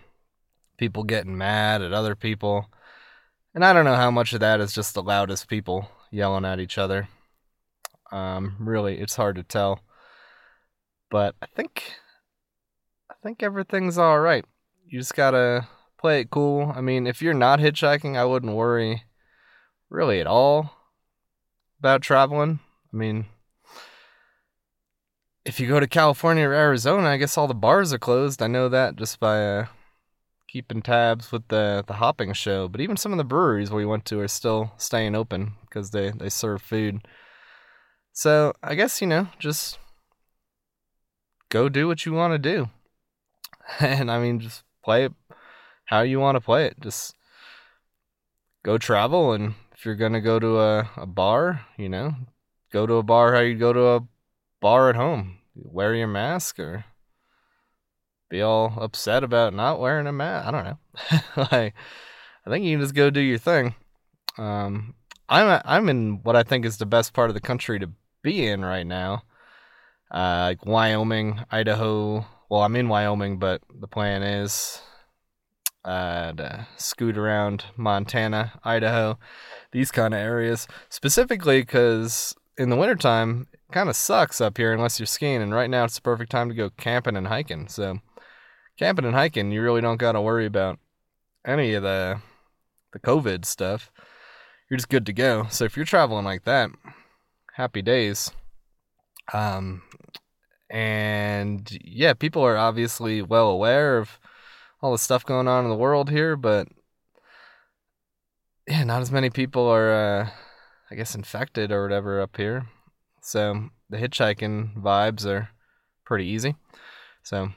people 0.78 1.04
getting 1.04 1.38
mad 1.38 1.82
at 1.82 1.92
other 1.92 2.16
people. 2.16 2.70
And 3.54 3.66
I 3.66 3.74
don't 3.74 3.84
know 3.84 3.98
how 3.98 4.10
much 4.10 4.32
of 4.32 4.40
that 4.40 4.62
is 4.62 4.72
just 4.72 4.94
the 4.94 5.04
loudest 5.04 5.50
people 5.50 5.90
yelling 6.12 6.46
at 6.46 6.62
each 6.62 6.78
other. 6.78 7.10
Um, 8.10 8.56
really, 8.58 8.98
it's 9.00 9.18
hard 9.18 9.36
to 9.36 9.44
tell. 9.44 9.82
But 11.12 11.36
I 11.42 11.48
think 11.58 11.92
I 13.12 13.16
think 13.22 13.44
everything's 13.44 13.98
all 13.98 14.22
right. 14.22 14.46
You 14.88 15.00
just 15.00 15.14
gotta 15.14 15.68
play 16.00 16.22
it 16.22 16.30
cool. 16.30 16.72
I 16.74 16.80
mean, 16.80 17.06
if 17.06 17.22
you're 17.22 17.34
not 17.34 17.60
hitchhiking, 17.60 18.16
I 18.16 18.24
wouldn't 18.24 18.56
worry 18.56 19.04
really 19.90 20.22
at 20.22 20.28
all. 20.28 20.72
about 21.80 22.02
traveling. 22.02 22.62
I 22.94 22.96
mean, 22.96 23.26
if 25.50 25.60
you 25.60 25.68
go 25.68 25.80
to 25.80 25.88
California 25.88 26.48
or 26.48 26.54
Arizona, 26.54 27.10
I 27.10 27.18
guess 27.18 27.36
all 27.36 27.48
the 27.48 27.56
bars 27.56 27.92
are 27.92 27.98
closed. 27.98 28.40
I 28.40 28.46
know 28.46 28.70
that 28.70 28.98
just 28.98 29.20
by 29.20 29.44
uh, 29.44 29.66
keeping 30.48 30.84
tabs 30.84 31.32
with 31.32 31.48
the 31.48 31.84
the 31.88 31.96
hopping 31.96 32.34
show. 32.34 32.68
But 32.68 32.82
even 32.82 32.98
some 32.98 33.12
of 33.12 33.18
the 33.18 33.24
breweries 33.24 33.72
we 33.72 33.84
went 33.84 34.06
to 34.06 34.20
are 34.20 34.28
still 34.28 34.74
staying 34.78 35.16
open 35.16 35.54
because 35.62 35.90
they 35.90 36.12
they 36.12 36.30
serve 36.30 36.62
food. 36.62 37.00
So 38.14 38.54
I 38.62 38.76
guess 38.76 39.02
you 39.02 39.08
know 39.08 39.30
just 39.40 39.80
go 41.50 41.68
do 41.68 41.88
what 41.88 42.06
you 42.06 42.14
want 42.14 42.34
to 42.34 42.38
do, 42.38 42.70
and 43.80 44.12
I 44.12 44.20
mean 44.20 44.40
just 44.40 44.62
play 44.84 45.06
it 45.06 45.14
how 45.86 46.02
you 46.02 46.20
want 46.20 46.36
to 46.36 46.42
play 46.42 46.68
it. 46.68 46.80
Just 46.80 47.16
go 48.62 48.78
travel, 48.78 49.34
and 49.34 49.56
if 49.74 49.84
you're 49.84 49.96
gonna 49.96 50.22
go 50.22 50.38
to 50.38 50.60
a, 50.60 50.90
a 50.96 51.08
bar, 51.08 51.66
you 51.76 51.90
know, 51.90 52.14
go 52.72 52.86
to 52.86 52.94
a 52.98 53.04
bar 53.04 53.34
how 53.34 53.40
you 53.40 53.56
go 53.56 53.74
to 53.74 53.88
a 53.88 54.02
bar 54.62 54.92
at 54.92 54.96
home 54.96 55.39
wear 55.64 55.96
your 55.96 56.08
mask 56.08 56.60
or 56.60 56.86
be 58.30 58.42
all 58.42 58.74
upset 58.80 59.24
about 59.24 59.54
not 59.54 59.80
wearing 59.80 60.08
a 60.08 60.12
mask. 60.12 60.48
I 60.48 60.52
don't 60.52 60.64
know. 60.66 60.78
like, 61.52 61.74
I 62.46 62.50
think 62.50 62.66
you 62.66 62.78
can 62.78 62.82
just 62.82 62.96
go 62.96 63.10
do 63.10 63.20
your 63.20 63.38
thing. 63.38 63.76
Um, 64.38 64.96
I'm 65.28 65.62
I'm 65.66 65.90
in 65.90 66.22
what 66.24 66.36
I 66.36 66.44
think 66.44 66.66
is 66.66 66.78
the 66.78 66.86
best 66.86 67.14
part 67.14 67.30
of 67.30 67.34
the 67.34 67.42
country 67.42 67.80
to 67.80 67.92
be 68.24 68.48
in 68.48 68.64
right 68.64 68.86
now. 68.86 69.24
Uh, 70.12 70.50
like 70.50 70.66
Wyoming, 70.66 71.42
Idaho. 71.52 72.26
Well, 72.50 72.62
I'm 72.62 72.76
in 72.76 72.90
Wyoming, 72.90 73.38
but 73.38 73.62
the 73.80 73.88
plan 73.88 74.24
is 74.24 74.82
uh, 75.86 76.34
to 76.34 76.68
scoot 76.78 77.18
around 77.18 77.66
Montana, 77.78 78.54
Idaho, 78.64 79.20
these 79.72 79.92
kind 79.92 80.14
of 80.14 80.20
areas. 80.20 80.68
Specifically 80.90 81.62
because 81.62 82.36
in 82.58 82.70
the 82.70 82.76
wintertime, 82.76 83.48
kind 83.72 83.90
of 83.90 83.96
sucks 83.96 84.42
up 84.42 84.58
here 84.58 84.74
unless 84.74 85.00
you're 85.00 85.08
skiing. 85.08 85.42
And 85.42 85.54
right 85.54 85.70
now, 85.70 85.86
it's 85.86 85.96
the 85.96 86.02
perfect 86.02 86.32
time 86.32 86.50
to 86.50 86.56
go 86.56 86.70
camping 86.72 87.16
and 87.16 87.28
hiking. 87.28 87.68
So, 87.68 88.00
camping 88.78 89.06
and 89.06 89.16
hiking, 89.16 89.52
you 89.52 89.62
really 89.62 89.82
don't 89.82 89.98
got 89.98 90.14
to 90.14 90.22
worry 90.22 90.46
about 90.46 90.80
any 91.46 91.74
of 91.74 91.84
the 91.84 92.22
the 92.92 93.00
COVID 93.00 93.46
stuff. 93.46 93.92
You're 94.70 94.78
just 94.78 94.90
good 94.90 95.06
to 95.06 95.14
go. 95.14 95.48
So 95.50 95.66
if 95.66 95.76
you're 95.76 95.86
traveling 95.86 96.26
like 96.26 96.44
that, 96.46 96.70
happy 97.54 97.82
days. 97.82 98.32
Um, 99.34 99.82
and 100.70 101.70
yeah, 101.84 102.14
people 102.14 102.44
are 102.44 102.58
obviously 102.58 103.22
well 103.22 103.50
aware 103.50 103.98
of 103.98 104.20
all 104.82 104.92
the 104.92 104.98
stuff 104.98 105.26
going 105.26 105.48
on 105.48 105.66
in 105.66 105.70
the 105.70 105.76
world 105.76 106.10
here, 106.10 106.36
but 106.36 106.68
yeah, 108.68 108.84
not 108.84 109.02
as 109.02 109.12
many 109.12 109.30
people 109.30 109.68
are, 109.68 109.92
uh, 109.92 110.30
I 110.92 110.96
guess, 110.96 111.16
infected 111.16 111.72
or 111.72 111.84
whatever 111.84 112.22
up 112.22 112.38
here. 112.38 112.68
So 113.22 113.70
the 113.90 113.98
hitchhiking 113.98 114.82
vibes 114.82 115.26
are 115.26 115.50
pretty 116.06 116.26
easy. 116.26 116.56
So 117.24 117.50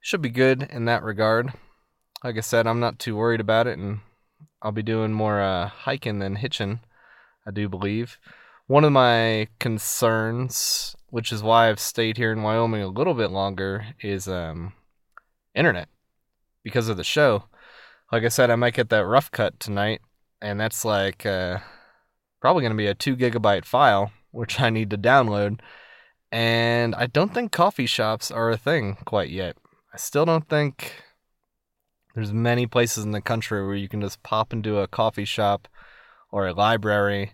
should 0.00 0.22
be 0.22 0.30
good 0.30 0.62
in 0.70 0.84
that 0.86 1.02
regard. 1.02 1.52
Like 2.24 2.36
I 2.36 2.40
said, 2.40 2.66
I'm 2.66 2.80
not 2.80 2.98
too 2.98 3.16
worried 3.16 3.40
about 3.40 3.66
it, 3.66 3.78
and 3.78 4.00
I'll 4.60 4.72
be 4.72 4.82
doing 4.82 5.12
more 5.12 5.40
uh, 5.40 5.68
hiking 5.68 6.18
than 6.18 6.36
hitching, 6.36 6.80
I 7.46 7.50
do 7.50 7.68
believe. 7.68 8.18
One 8.66 8.84
of 8.84 8.92
my 8.92 9.48
concerns, 9.58 10.96
which 11.10 11.32
is 11.32 11.42
why 11.42 11.68
I've 11.68 11.80
stayed 11.80 12.16
here 12.16 12.32
in 12.32 12.42
Wyoming 12.42 12.82
a 12.82 12.88
little 12.88 13.14
bit 13.14 13.30
longer, 13.30 13.86
is 14.00 14.28
um, 14.28 14.72
internet 15.54 15.88
because 16.62 16.88
of 16.88 16.96
the 16.96 17.04
show. 17.04 17.44
Like 18.10 18.24
I 18.24 18.28
said, 18.28 18.50
I 18.50 18.56
might 18.56 18.74
get 18.74 18.88
that 18.90 19.06
rough 19.06 19.30
cut 19.30 19.58
tonight, 19.58 20.00
and 20.40 20.60
that's 20.60 20.84
like 20.84 21.26
uh, 21.26 21.58
probably 22.40 22.62
going 22.62 22.72
to 22.72 22.76
be 22.76 22.86
a 22.86 22.94
two 22.94 23.16
gigabyte 23.16 23.64
file 23.64 24.12
which 24.32 24.60
I 24.60 24.70
need 24.70 24.90
to 24.90 24.98
download. 24.98 25.60
And 26.30 26.94
I 26.94 27.06
don't 27.06 27.32
think 27.32 27.52
coffee 27.52 27.86
shops 27.86 28.30
are 28.30 28.50
a 28.50 28.56
thing 28.56 28.96
quite 29.04 29.30
yet. 29.30 29.56
I 29.92 29.98
still 29.98 30.24
don't 30.24 30.48
think 30.48 30.94
there's 32.14 32.32
many 32.32 32.66
places 32.66 33.04
in 33.04 33.12
the 33.12 33.20
country 33.20 33.64
where 33.64 33.74
you 33.74 33.88
can 33.88 34.00
just 34.00 34.22
pop 34.22 34.52
into 34.52 34.78
a 34.78 34.88
coffee 34.88 35.24
shop 35.24 35.68
or 36.30 36.46
a 36.46 36.54
library 36.54 37.32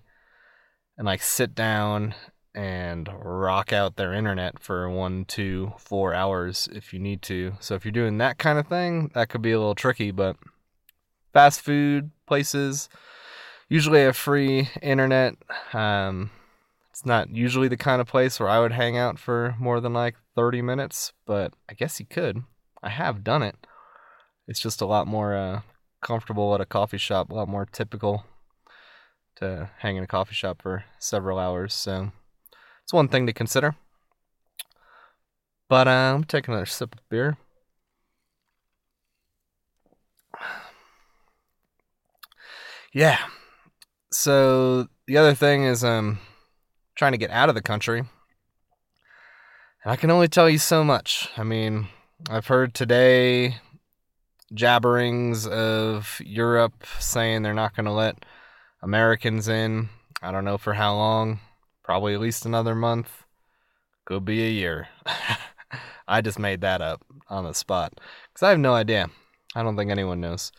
and 0.97 1.07
like 1.07 1.23
sit 1.23 1.55
down 1.55 2.15
and 2.55 3.09
rock 3.23 3.73
out 3.73 3.95
their 3.95 4.13
internet 4.13 4.59
for 4.59 4.91
one, 4.91 5.25
two, 5.25 5.73
four 5.79 6.13
hours 6.13 6.69
if 6.73 6.93
you 6.93 6.99
need 6.99 7.23
to. 7.23 7.53
So 7.61 7.77
if 7.77 7.85
you're 7.85 7.93
doing 7.93 8.19
that 8.19 8.39
kind 8.39 8.59
of 8.59 8.67
thing, 8.67 9.13
that 9.15 9.29
could 9.29 9.43
be 9.43 9.53
a 9.53 9.59
little 9.59 9.77
tricky, 9.77 10.11
but 10.11 10.37
fast 11.33 11.61
food 11.61 12.11
places 12.27 12.89
usually 13.69 14.01
have 14.01 14.17
free 14.17 14.69
internet. 14.83 15.37
Um, 15.73 16.31
it's 16.99 17.07
not 17.07 17.31
usually 17.31 17.69
the 17.69 17.77
kind 17.77 18.01
of 18.01 18.09
place 18.09 18.41
where 18.41 18.49
I 18.49 18.59
would 18.59 18.73
hang 18.73 18.99
out 18.99 19.21
for 19.21 19.55
more 19.61 19.81
than 19.81 19.93
like 19.93 20.17
30 20.35 20.63
minutes, 20.63 21.13
but 21.27 21.55
I 21.71 21.75
guess 21.75 22.01
you 22.01 22.07
could. 22.07 22.43
I 22.83 22.89
have 22.89 23.23
done 23.23 23.41
it. 23.45 23.55
It's 24.49 24.59
just 24.59 24.81
a 24.81 24.87
lot 24.87 25.07
more 25.07 25.33
uh, 25.33 25.61
comfortable 26.03 26.53
at 26.57 26.61
a 26.61 26.67
coffee 26.67 26.99
shop, 26.99 27.31
a 27.31 27.35
lot 27.35 27.47
more 27.47 27.67
typical 27.67 28.25
to 29.37 29.71
hang 29.79 29.97
in 29.97 30.03
a 30.03 30.09
coffee 30.09 30.35
shop 30.35 30.61
for 30.61 30.87
several 30.99 31.39
hours. 31.39 31.73
So 31.73 32.11
it's 32.83 32.93
one 32.93 33.07
thing 33.07 33.29
to 33.29 33.33
consider. 33.33 33.77
But 35.69 35.87
uh, 35.87 36.15
I'm 36.17 36.25
taking 36.25 36.53
another 36.53 36.67
sip 36.67 36.97
of 36.97 37.09
beer. 37.09 37.39
Yeah. 42.93 43.19
So 44.11 44.89
the 45.07 45.19
other 45.19 45.35
thing 45.35 45.63
is 45.63 45.85
um 45.85 46.19
trying 46.99 47.13
to 47.13 47.19
get 47.19 47.31
out 47.31 47.49
of 47.49 47.55
the 47.55 47.63
country. 47.63 48.01
And 48.01 49.93
I 49.93 49.97
can 49.97 50.11
only 50.11 50.29
tell 50.29 50.51
you 50.51 50.59
so 50.59 50.83
much. 50.83 51.31
I 51.37 51.45
mean, 51.45 51.87
I've 52.29 52.49
heard 52.49 52.75
today 52.75 53.57
jabberings 54.53 55.47
of 55.47 56.21
Europe 56.25 56.85
saying 56.99 57.43
they're 57.43 57.55
not 57.55 57.77
going 57.77 57.87
to 57.87 57.93
let 57.93 58.25
Americans 58.83 59.47
in. 59.47 59.89
I 60.21 60.33
don't 60.33 60.45
know 60.45 60.59
for 60.59 60.75
how 60.75 60.97
long. 60.97 61.39
Probably 61.85 62.15
at 62.15 62.21
least 62.21 62.45
another 62.45 62.75
month. 62.75 63.25
Could 64.05 64.25
be 64.25 64.45
a 64.45 64.51
year. 64.51 64.89
I 66.09 66.21
just 66.21 66.39
made 66.39 66.63
that 66.63 66.81
up 66.81 67.05
on 67.29 67.45
the 67.45 67.53
spot 67.53 67.93
because 68.33 68.43
I 68.43 68.51
have 68.51 68.59
no 68.59 68.75
idea. 68.75 69.09
I 69.55 69.63
don't 69.63 69.77
think 69.77 69.91
anyone 69.91 70.21
knows. 70.21 70.51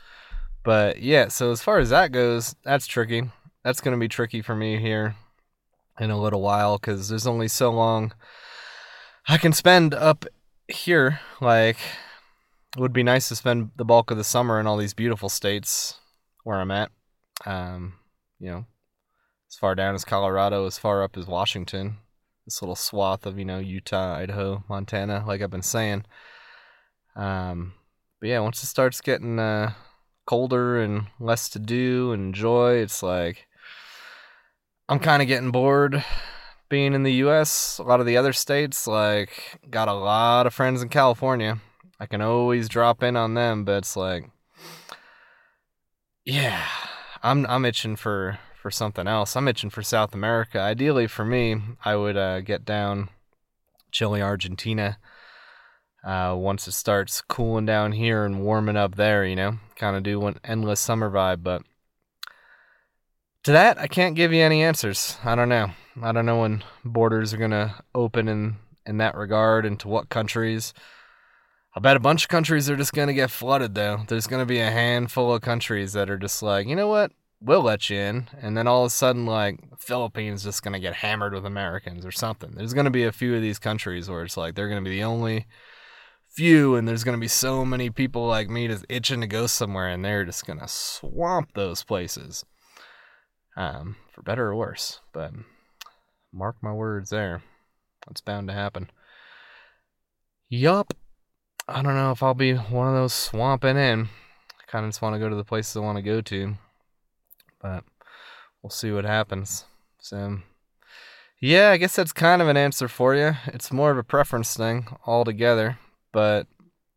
But 0.63 1.01
yeah, 1.01 1.27
so 1.27 1.51
as 1.51 1.61
far 1.61 1.79
as 1.79 1.89
that 1.89 2.13
goes, 2.13 2.55
that's 2.63 2.87
tricky. 2.87 3.23
That's 3.63 3.81
going 3.81 3.95
to 3.95 3.99
be 3.99 4.07
tricky 4.07 4.41
for 4.41 4.55
me 4.55 4.79
here 4.79 5.15
in 5.99 6.11
a 6.11 6.19
little 6.19 6.41
while 6.41 6.77
because 6.77 7.09
there's 7.09 7.27
only 7.27 7.47
so 7.47 7.71
long 7.71 8.13
I 9.27 9.37
can 9.37 9.53
spend 9.53 9.93
up 9.93 10.25
here. 10.67 11.19
Like, 11.41 11.77
it 12.75 12.79
would 12.79 12.93
be 12.93 13.03
nice 13.03 13.27
to 13.29 13.35
spend 13.35 13.71
the 13.75 13.85
bulk 13.85 14.11
of 14.11 14.17
the 14.17 14.23
summer 14.23 14.59
in 14.59 14.67
all 14.67 14.77
these 14.77 14.93
beautiful 14.93 15.29
states 15.29 15.99
where 16.43 16.59
I'm 16.59 16.71
at. 16.71 16.91
Um, 17.45 17.93
you 18.39 18.49
know, 18.49 18.65
as 19.49 19.55
far 19.55 19.75
down 19.75 19.95
as 19.95 20.05
Colorado, 20.05 20.65
as 20.65 20.77
far 20.77 21.03
up 21.03 21.17
as 21.17 21.27
Washington. 21.27 21.97
This 22.45 22.61
little 22.61 22.75
swath 22.75 23.25
of, 23.27 23.37
you 23.37 23.45
know, 23.45 23.59
Utah, 23.59 24.15
Idaho, 24.15 24.63
Montana, 24.67 25.23
like 25.27 25.41
I've 25.41 25.51
been 25.51 25.61
saying. 25.61 26.05
Um, 27.15 27.73
but 28.19 28.29
yeah, 28.29 28.39
once 28.39 28.63
it 28.63 28.67
starts 28.67 29.01
getting 29.01 29.37
uh, 29.37 29.73
colder 30.25 30.79
and 30.79 31.07
less 31.19 31.49
to 31.49 31.59
do 31.59 32.11
and 32.11 32.23
enjoy, 32.23 32.77
it's 32.77 33.03
like 33.03 33.45
I'm 34.89 34.97
kind 34.97 35.21
of 35.21 35.27
getting 35.27 35.51
bored 35.51 36.03
being 36.67 36.95
in 36.95 37.03
the 37.03 37.13
US. 37.25 37.77
A 37.77 37.83
lot 37.83 37.99
of 37.99 38.07
the 38.07 38.17
other 38.17 38.33
states, 38.33 38.87
like, 38.87 39.59
got 39.69 39.87
a 39.87 39.93
lot 39.93 40.47
of 40.47 40.53
friends 40.53 40.81
in 40.81 40.89
California. 40.89 41.59
I 41.99 42.07
can 42.07 42.21
always 42.21 42.67
drop 42.67 43.03
in 43.03 43.15
on 43.15 43.35
them, 43.35 43.65
but 43.65 43.77
it's 43.77 43.95
like, 43.95 44.31
yeah, 46.25 46.65
I'm 47.21 47.45
I'm 47.45 47.65
itching 47.65 47.97
for 47.97 48.39
for 48.59 48.71
something 48.71 49.07
else. 49.07 49.35
I'm 49.35 49.47
itching 49.47 49.69
for 49.69 49.83
South 49.83 50.15
America. 50.15 50.59
Ideally, 50.59 51.05
for 51.05 51.23
me, 51.23 51.61
I 51.85 51.95
would 51.95 52.17
uh, 52.17 52.41
get 52.41 52.65
down 52.65 53.09
Chile, 53.91 54.23
Argentina. 54.23 54.97
Uh, 56.03 56.33
once 56.35 56.67
it 56.67 56.71
starts 56.71 57.21
cooling 57.21 57.65
down 57.65 57.91
here 57.91 58.25
and 58.25 58.41
warming 58.43 58.77
up 58.77 58.95
there, 58.95 59.23
you 59.23 59.35
know, 59.35 59.59
kind 59.75 59.95
of 59.95 60.01
do 60.01 60.25
an 60.25 60.39
endless 60.43 60.79
summer 60.79 61.11
vibe. 61.11 61.43
But 61.43 61.61
to 63.43 63.51
that, 63.51 63.79
I 63.79 63.87
can't 63.87 64.15
give 64.15 64.33
you 64.33 64.41
any 64.41 64.63
answers. 64.63 65.17
I 65.23 65.35
don't 65.35 65.49
know. 65.49 65.71
I 66.01 66.11
don't 66.11 66.25
know 66.25 66.41
when 66.41 66.63
borders 66.83 67.33
are 67.33 67.37
going 67.37 67.51
to 67.51 67.75
open 67.95 68.27
in, 68.27 68.57
in 68.85 68.97
that 68.97 69.15
regard 69.15 69.65
and 69.65 69.79
to 69.81 69.87
what 69.87 70.09
countries. 70.09 70.73
I 71.75 71.79
bet 71.79 71.97
a 71.97 72.01
bunch 72.01 72.23
of 72.23 72.29
countries 72.29 72.69
are 72.69 72.75
just 72.75 72.93
going 72.93 73.07
to 73.07 73.13
get 73.13 73.31
flooded, 73.31 73.75
though. 73.75 74.01
There's 74.07 74.27
going 74.27 74.41
to 74.41 74.45
be 74.45 74.59
a 74.59 74.71
handful 74.71 75.33
of 75.33 75.41
countries 75.41 75.93
that 75.93 76.09
are 76.09 76.17
just 76.17 76.41
like, 76.41 76.67
you 76.67 76.75
know 76.75 76.87
what? 76.87 77.11
We'll 77.41 77.61
let 77.61 77.89
you 77.89 77.97
in. 77.97 78.27
And 78.41 78.57
then 78.57 78.67
all 78.67 78.83
of 78.83 78.87
a 78.87 78.89
sudden, 78.89 79.25
like, 79.25 79.59
Philippines 79.77 80.43
just 80.43 80.63
going 80.63 80.73
to 80.73 80.79
get 80.79 80.95
hammered 80.95 81.33
with 81.33 81.45
Americans 81.45 82.05
or 82.05 82.11
something. 82.11 82.51
There's 82.51 82.73
going 82.73 82.85
to 82.85 82.91
be 82.91 83.05
a 83.05 83.11
few 83.11 83.35
of 83.35 83.41
these 83.41 83.59
countries 83.59 84.09
where 84.09 84.23
it's 84.23 84.35
like 84.35 84.55
they're 84.55 84.67
going 84.67 84.83
to 84.83 84.89
be 84.89 84.97
the 84.97 85.03
only 85.03 85.45
few, 86.27 86.75
and 86.75 86.87
there's 86.87 87.03
going 87.03 87.17
to 87.17 87.21
be 87.21 87.27
so 87.29 87.63
many 87.63 87.89
people 87.89 88.27
like 88.27 88.49
me 88.49 88.67
just 88.67 88.85
itching 88.89 89.21
to 89.21 89.27
go 89.27 89.47
somewhere, 89.47 89.87
and 89.87 90.03
they're 90.03 90.25
just 90.25 90.45
going 90.45 90.59
to 90.59 90.67
swamp 90.67 91.51
those 91.53 91.83
places 91.83 92.43
um, 93.59 93.97
for 94.11 94.23
better 94.23 94.47
or 94.47 94.55
worse. 94.55 95.01
But 95.13 95.33
Mark 96.31 96.55
my 96.61 96.73
words 96.73 97.09
there. 97.09 97.43
That's 98.07 98.21
bound 98.21 98.47
to 98.47 98.53
happen. 98.53 98.89
Yup. 100.47 100.93
I 101.67 101.81
don't 101.81 101.95
know 101.95 102.11
if 102.11 102.23
I'll 102.23 102.33
be 102.33 102.53
one 102.53 102.87
of 102.87 102.95
those 102.95 103.13
swamping 103.13 103.77
in. 103.77 104.09
I 104.59 104.71
kind 104.71 104.85
of 104.85 104.89
just 104.91 105.01
want 105.01 105.13
to 105.13 105.19
go 105.19 105.29
to 105.29 105.35
the 105.35 105.43
places 105.43 105.75
I 105.75 105.81
want 105.81 105.97
to 105.97 106.01
go 106.01 106.21
to. 106.21 106.55
But 107.61 107.83
we'll 108.63 108.69
see 108.69 108.91
what 108.91 109.05
happens. 109.05 109.65
So, 109.99 110.39
yeah, 111.41 111.71
I 111.71 111.77
guess 111.77 111.95
that's 111.95 112.13
kind 112.13 112.41
of 112.41 112.47
an 112.47 112.57
answer 112.57 112.87
for 112.87 113.13
you. 113.13 113.33
It's 113.47 113.71
more 113.71 113.91
of 113.91 113.97
a 113.97 114.03
preference 114.03 114.55
thing 114.55 114.87
altogether. 115.05 115.77
But, 116.11 116.47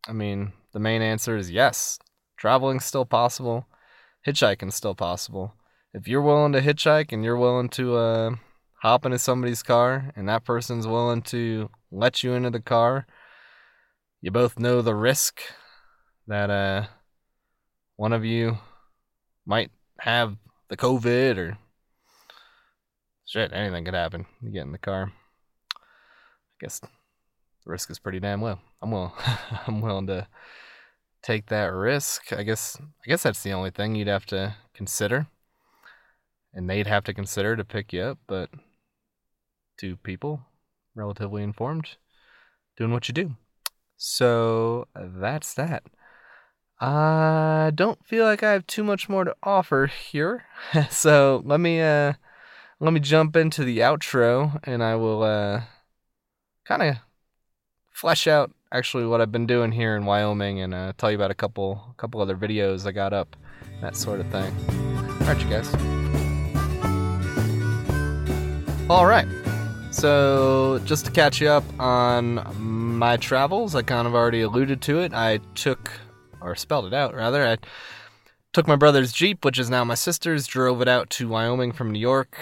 I 0.07 0.13
mean, 0.13 0.53
the 0.71 0.79
main 0.79 1.01
answer 1.01 1.35
is 1.35 1.51
yes. 1.51 1.99
Traveling's 2.37 2.85
still 2.85 3.05
possible. 3.05 3.67
Hitchhiking's 4.25 4.75
still 4.75 4.95
possible. 4.95 5.53
If 5.93 6.07
you're 6.07 6.23
willing 6.23 6.53
to 6.53 6.61
hitchhike 6.61 7.11
and 7.11 7.23
you're 7.23 7.37
willing 7.37 7.69
to 7.69 7.95
uh, 7.95 8.35
hop 8.81 9.05
into 9.05 9.19
somebody's 9.19 9.61
car 9.61 10.11
and 10.15 10.27
that 10.27 10.43
person's 10.43 10.87
willing 10.87 11.21
to 11.23 11.69
let 11.91 12.23
you 12.23 12.33
into 12.33 12.49
the 12.49 12.59
car, 12.59 13.05
you 14.19 14.31
both 14.31 14.57
know 14.57 14.81
the 14.81 14.95
risk 14.95 15.41
that 16.25 16.49
uh, 16.49 16.87
one 17.95 18.11
of 18.11 18.25
you 18.25 18.57
might 19.45 19.69
have 19.99 20.35
the 20.69 20.77
COVID 20.77 21.37
or 21.37 21.57
shit, 23.25 23.53
anything 23.53 23.85
could 23.85 23.93
happen. 23.93 24.25
You 24.41 24.51
get 24.51 24.65
in 24.65 24.71
the 24.71 24.79
car. 24.79 25.11
I 25.75 26.57
guess 26.59 26.79
the 26.79 26.89
risk 27.65 27.91
is 27.91 27.99
pretty 27.99 28.19
damn 28.19 28.41
low. 28.41 28.57
I'm 28.81 28.89
willing 28.89 29.11
I'm 29.67 29.79
willing 29.79 30.07
to 30.07 30.27
take 31.21 31.45
that 31.47 31.71
risk. 31.71 32.33
I 32.33 32.41
guess 32.41 32.79
I 32.81 33.07
guess 33.07 33.21
that's 33.21 33.43
the 33.43 33.53
only 33.53 33.69
thing 33.69 33.93
you'd 33.93 34.07
have 34.07 34.25
to 34.27 34.55
consider. 34.73 35.27
And 36.53 36.69
they'd 36.69 36.87
have 36.87 37.03
to 37.05 37.13
consider 37.13 37.55
to 37.55 37.63
pick 37.63 37.93
you 37.93 38.01
up, 38.01 38.19
but 38.27 38.49
two 39.77 39.97
people, 39.97 40.41
relatively 40.95 41.41
informed, 41.43 41.97
doing 42.77 42.91
what 42.91 43.07
you 43.07 43.13
do. 43.13 43.35
So 43.97 44.87
that's 44.95 45.53
that. 45.55 45.83
I 46.79 47.71
don't 47.73 48.05
feel 48.05 48.25
like 48.25 48.43
I 48.43 48.51
have 48.51 48.67
too 48.67 48.83
much 48.83 49.07
more 49.07 49.23
to 49.23 49.35
offer 49.41 49.87
here. 49.87 50.45
so 50.89 51.41
let 51.45 51.59
me 51.59 51.81
uh 51.81 52.13
let 52.79 52.91
me 52.91 52.99
jump 52.99 53.35
into 53.35 53.63
the 53.63 53.79
outro 53.79 54.59
and 54.63 54.83
I 54.83 54.95
will 54.95 55.23
uh 55.23 55.61
kind 56.65 56.81
of 56.81 56.95
flesh 57.91 58.27
out 58.27 58.51
actually 58.73 59.05
what 59.05 59.21
I've 59.21 59.31
been 59.31 59.47
doing 59.47 59.71
here 59.71 59.95
in 59.95 60.05
Wyoming 60.05 60.59
and 60.59 60.73
uh, 60.73 60.93
tell 60.97 61.11
you 61.11 61.15
about 61.15 61.31
a 61.31 61.35
couple 61.35 61.93
couple 61.97 62.19
other 62.21 62.35
videos 62.35 62.85
I 62.85 62.91
got 62.91 63.13
up, 63.13 63.35
that 63.81 63.95
sort 63.95 64.19
of 64.19 64.27
thing. 64.27 64.53
All 65.21 65.27
right, 65.27 65.41
you 65.41 65.49
guys. 65.49 66.02
All 68.89 69.05
right. 69.05 69.27
So, 69.91 70.81
just 70.83 71.05
to 71.05 71.11
catch 71.11 71.39
you 71.39 71.47
up 71.47 71.63
on 71.79 72.45
my 72.59 73.15
travels, 73.15 73.75
I 73.75 73.81
kind 73.81 74.05
of 74.05 74.13
already 74.13 74.41
alluded 74.41 74.81
to 74.81 74.99
it. 74.99 75.13
I 75.13 75.37
took, 75.55 75.89
or 76.41 76.53
spelled 76.55 76.87
it 76.87 76.93
out 76.93 77.15
rather, 77.15 77.47
I 77.47 77.59
took 78.51 78.67
my 78.67 78.75
brother's 78.75 79.13
Jeep, 79.13 79.45
which 79.45 79.57
is 79.57 79.69
now 79.69 79.85
my 79.85 79.95
sister's, 79.95 80.47
drove 80.47 80.81
it 80.81 80.89
out 80.89 81.09
to 81.11 81.29
Wyoming 81.29 81.71
from 81.71 81.91
New 81.91 81.99
York. 81.99 82.37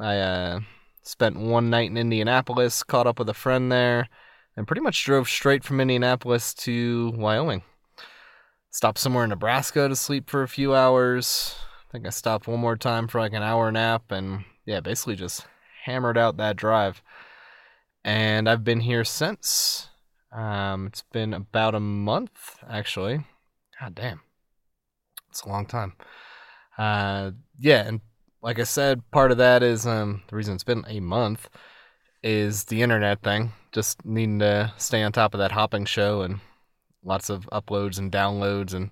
I 0.00 0.18
uh, 0.18 0.60
spent 1.02 1.36
one 1.36 1.70
night 1.70 1.90
in 1.90 1.96
Indianapolis, 1.96 2.82
caught 2.82 3.06
up 3.06 3.20
with 3.20 3.28
a 3.28 3.34
friend 3.34 3.70
there, 3.70 4.08
and 4.56 4.66
pretty 4.66 4.82
much 4.82 5.04
drove 5.04 5.28
straight 5.28 5.62
from 5.62 5.80
Indianapolis 5.80 6.54
to 6.54 7.12
Wyoming. 7.16 7.62
Stopped 8.70 8.98
somewhere 8.98 9.24
in 9.24 9.30
Nebraska 9.30 9.88
to 9.88 9.94
sleep 9.94 10.28
for 10.28 10.42
a 10.42 10.48
few 10.48 10.74
hours. 10.74 11.54
I 11.88 11.92
think 11.92 12.04
I 12.04 12.10
stopped 12.10 12.48
one 12.48 12.58
more 12.58 12.76
time 12.76 13.06
for 13.06 13.20
like 13.20 13.32
an 13.32 13.44
hour 13.44 13.70
nap, 13.70 14.10
and 14.10 14.44
yeah, 14.66 14.80
basically 14.80 15.14
just 15.14 15.46
hammered 15.84 16.16
out 16.16 16.38
that 16.38 16.56
drive. 16.56 17.02
And 18.04 18.48
I've 18.48 18.64
been 18.64 18.80
here 18.80 19.04
since. 19.04 19.88
Um, 20.32 20.86
it's 20.86 21.04
been 21.12 21.34
about 21.34 21.74
a 21.74 21.80
month, 21.80 22.58
actually. 22.68 23.24
God 23.80 23.94
damn. 23.94 24.20
It's 25.30 25.42
a 25.42 25.48
long 25.48 25.66
time. 25.66 25.92
Uh, 26.78 27.32
yeah, 27.58 27.86
and 27.86 28.00
like 28.42 28.58
I 28.58 28.64
said, 28.64 29.08
part 29.10 29.30
of 29.30 29.38
that 29.38 29.62
is 29.62 29.86
um, 29.86 30.22
the 30.28 30.36
reason 30.36 30.54
it's 30.54 30.64
been 30.64 30.84
a 30.88 31.00
month 31.00 31.48
is 32.22 32.64
the 32.64 32.82
internet 32.82 33.22
thing. 33.22 33.52
Just 33.72 34.04
needing 34.04 34.38
to 34.38 34.72
stay 34.78 35.02
on 35.02 35.12
top 35.12 35.34
of 35.34 35.38
that 35.38 35.52
hopping 35.52 35.84
show 35.84 36.22
and 36.22 36.40
lots 37.04 37.28
of 37.28 37.48
uploads 37.52 37.98
and 37.98 38.10
downloads 38.10 38.72
and 38.72 38.90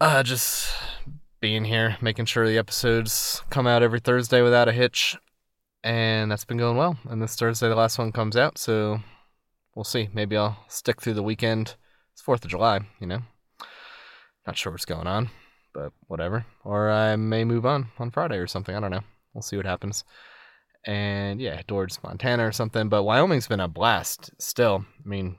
uh, 0.00 0.22
just 0.22 0.72
being 1.40 1.64
here, 1.64 1.96
making 2.00 2.26
sure 2.26 2.46
the 2.46 2.58
episodes 2.58 3.42
come 3.50 3.66
out 3.66 3.82
every 3.82 4.00
Thursday 4.00 4.42
without 4.42 4.68
a 4.68 4.72
hitch 4.72 5.16
and 5.82 6.30
that's 6.30 6.44
been 6.44 6.58
going 6.58 6.76
well. 6.76 6.96
And 7.08 7.22
this 7.22 7.36
Thursday, 7.36 7.68
the 7.68 7.74
last 7.74 7.98
one 7.98 8.12
comes 8.12 8.36
out, 8.36 8.58
so 8.58 9.00
we'll 9.74 9.84
see. 9.84 10.08
Maybe 10.12 10.36
I'll 10.36 10.64
stick 10.68 11.00
through 11.00 11.14
the 11.14 11.22
weekend. 11.22 11.76
It's 12.12 12.22
Fourth 12.22 12.44
of 12.44 12.50
July, 12.50 12.80
you 13.00 13.06
know. 13.06 13.20
Not 14.46 14.56
sure 14.56 14.72
what's 14.72 14.84
going 14.84 15.06
on, 15.06 15.30
but 15.74 15.92
whatever. 16.06 16.46
Or 16.64 16.90
I 16.90 17.16
may 17.16 17.44
move 17.44 17.66
on 17.66 17.88
on 17.98 18.10
Friday 18.10 18.38
or 18.38 18.46
something. 18.46 18.74
I 18.74 18.80
don't 18.80 18.90
know. 18.90 19.04
We'll 19.34 19.42
see 19.42 19.56
what 19.56 19.66
happens. 19.66 20.04
And 20.86 21.40
yeah, 21.40 21.60
towards 21.66 22.02
Montana 22.02 22.46
or 22.46 22.52
something. 22.52 22.88
But 22.88 23.04
Wyoming's 23.04 23.48
been 23.48 23.60
a 23.60 23.68
blast 23.68 24.30
still. 24.38 24.84
I 25.04 25.08
mean, 25.08 25.36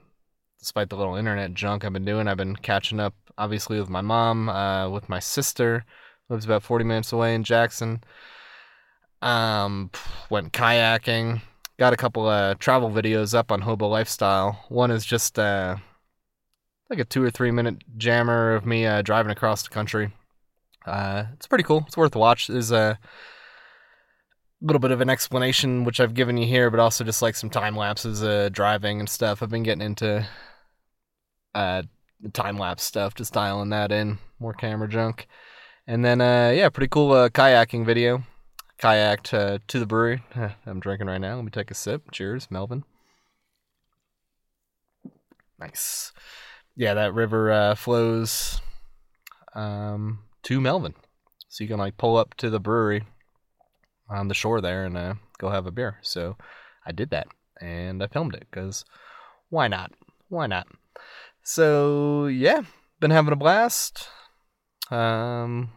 despite 0.60 0.88
the 0.88 0.96
little 0.96 1.16
internet 1.16 1.54
junk 1.54 1.84
I've 1.84 1.92
been 1.92 2.04
doing, 2.04 2.28
I've 2.28 2.36
been 2.36 2.56
catching 2.56 3.00
up 3.00 3.14
obviously 3.38 3.80
with 3.80 3.88
my 3.88 4.00
mom, 4.00 4.48
uh, 4.48 4.88
with 4.88 5.08
my 5.08 5.18
sister, 5.18 5.84
lives 6.28 6.44
about 6.44 6.62
40 6.62 6.84
minutes 6.84 7.12
away 7.12 7.34
in 7.34 7.44
Jackson. 7.44 8.02
Um, 9.22 9.90
went 10.30 10.52
kayaking. 10.52 11.40
Got 11.78 11.92
a 11.92 11.96
couple 11.96 12.28
of 12.28 12.58
travel 12.58 12.90
videos 12.90 13.34
up 13.34 13.50
on 13.50 13.62
Hobo 13.62 13.88
Lifestyle. 13.88 14.64
One 14.68 14.90
is 14.90 15.06
just 15.06 15.38
uh, 15.38 15.76
like 16.90 16.98
a 16.98 17.04
two 17.04 17.22
or 17.22 17.30
three 17.30 17.52
minute 17.52 17.82
jammer 17.96 18.54
of 18.54 18.66
me 18.66 18.84
uh, 18.84 19.02
driving 19.02 19.32
across 19.32 19.62
the 19.62 19.70
country. 19.70 20.12
Uh, 20.84 21.24
it's 21.34 21.46
pretty 21.46 21.64
cool. 21.64 21.84
It's 21.86 21.96
worth 21.96 22.16
a 22.16 22.18
watch. 22.18 22.48
There's 22.48 22.72
a 22.72 22.98
little 24.60 24.80
bit 24.80 24.90
of 24.90 25.00
an 25.00 25.08
explanation, 25.08 25.84
which 25.84 26.00
I've 26.00 26.14
given 26.14 26.36
you 26.36 26.46
here, 26.46 26.70
but 26.70 26.80
also 26.80 27.04
just 27.04 27.22
like 27.22 27.36
some 27.36 27.50
time 27.50 27.76
lapses, 27.76 28.22
uh, 28.22 28.48
driving 28.50 28.98
and 28.98 29.08
stuff. 29.08 29.42
I've 29.42 29.50
been 29.50 29.62
getting 29.62 29.82
into 29.82 30.26
uh, 31.54 31.82
time 32.32 32.58
lapse 32.58 32.82
stuff, 32.82 33.14
just 33.14 33.32
dialing 33.32 33.70
that 33.70 33.92
in, 33.92 34.18
more 34.40 34.52
camera 34.52 34.88
junk. 34.88 35.28
And 35.86 36.04
then, 36.04 36.20
uh, 36.20 36.52
yeah, 36.54 36.68
pretty 36.68 36.88
cool 36.88 37.12
uh, 37.12 37.28
kayaking 37.28 37.86
video 37.86 38.24
kayaked 38.82 39.66
to 39.68 39.78
the 39.78 39.86
brewery 39.86 40.22
I'm 40.66 40.80
drinking 40.80 41.06
right 41.06 41.20
now. 41.20 41.36
Let 41.36 41.44
me 41.44 41.50
take 41.50 41.70
a 41.70 41.74
sip. 41.74 42.10
Cheers, 42.10 42.50
Melvin. 42.50 42.84
Nice. 45.58 46.12
Yeah, 46.74 46.94
that 46.94 47.14
river 47.14 47.52
uh, 47.52 47.74
flows 47.76 48.60
um, 49.54 50.20
to 50.42 50.60
Melvin. 50.60 50.94
So 51.48 51.62
you 51.62 51.68
can 51.68 51.78
like 51.78 51.96
pull 51.96 52.16
up 52.16 52.34
to 52.38 52.50
the 52.50 52.58
brewery 52.58 53.04
on 54.08 54.28
the 54.28 54.34
shore 54.34 54.60
there 54.60 54.84
and 54.84 54.96
uh, 54.96 55.14
go 55.38 55.50
have 55.50 55.66
a 55.66 55.70
beer. 55.70 55.98
So 56.02 56.36
I 56.84 56.90
did 56.92 57.10
that 57.10 57.28
and 57.60 58.02
I 58.02 58.08
filmed 58.08 58.34
it 58.34 58.48
because 58.50 58.84
why 59.50 59.68
not? 59.68 59.92
Why 60.28 60.48
not? 60.48 60.66
So 61.44 62.26
yeah, 62.26 62.62
been 62.98 63.10
having 63.10 63.32
a 63.32 63.36
blast. 63.36 64.08
Um, 64.90 65.70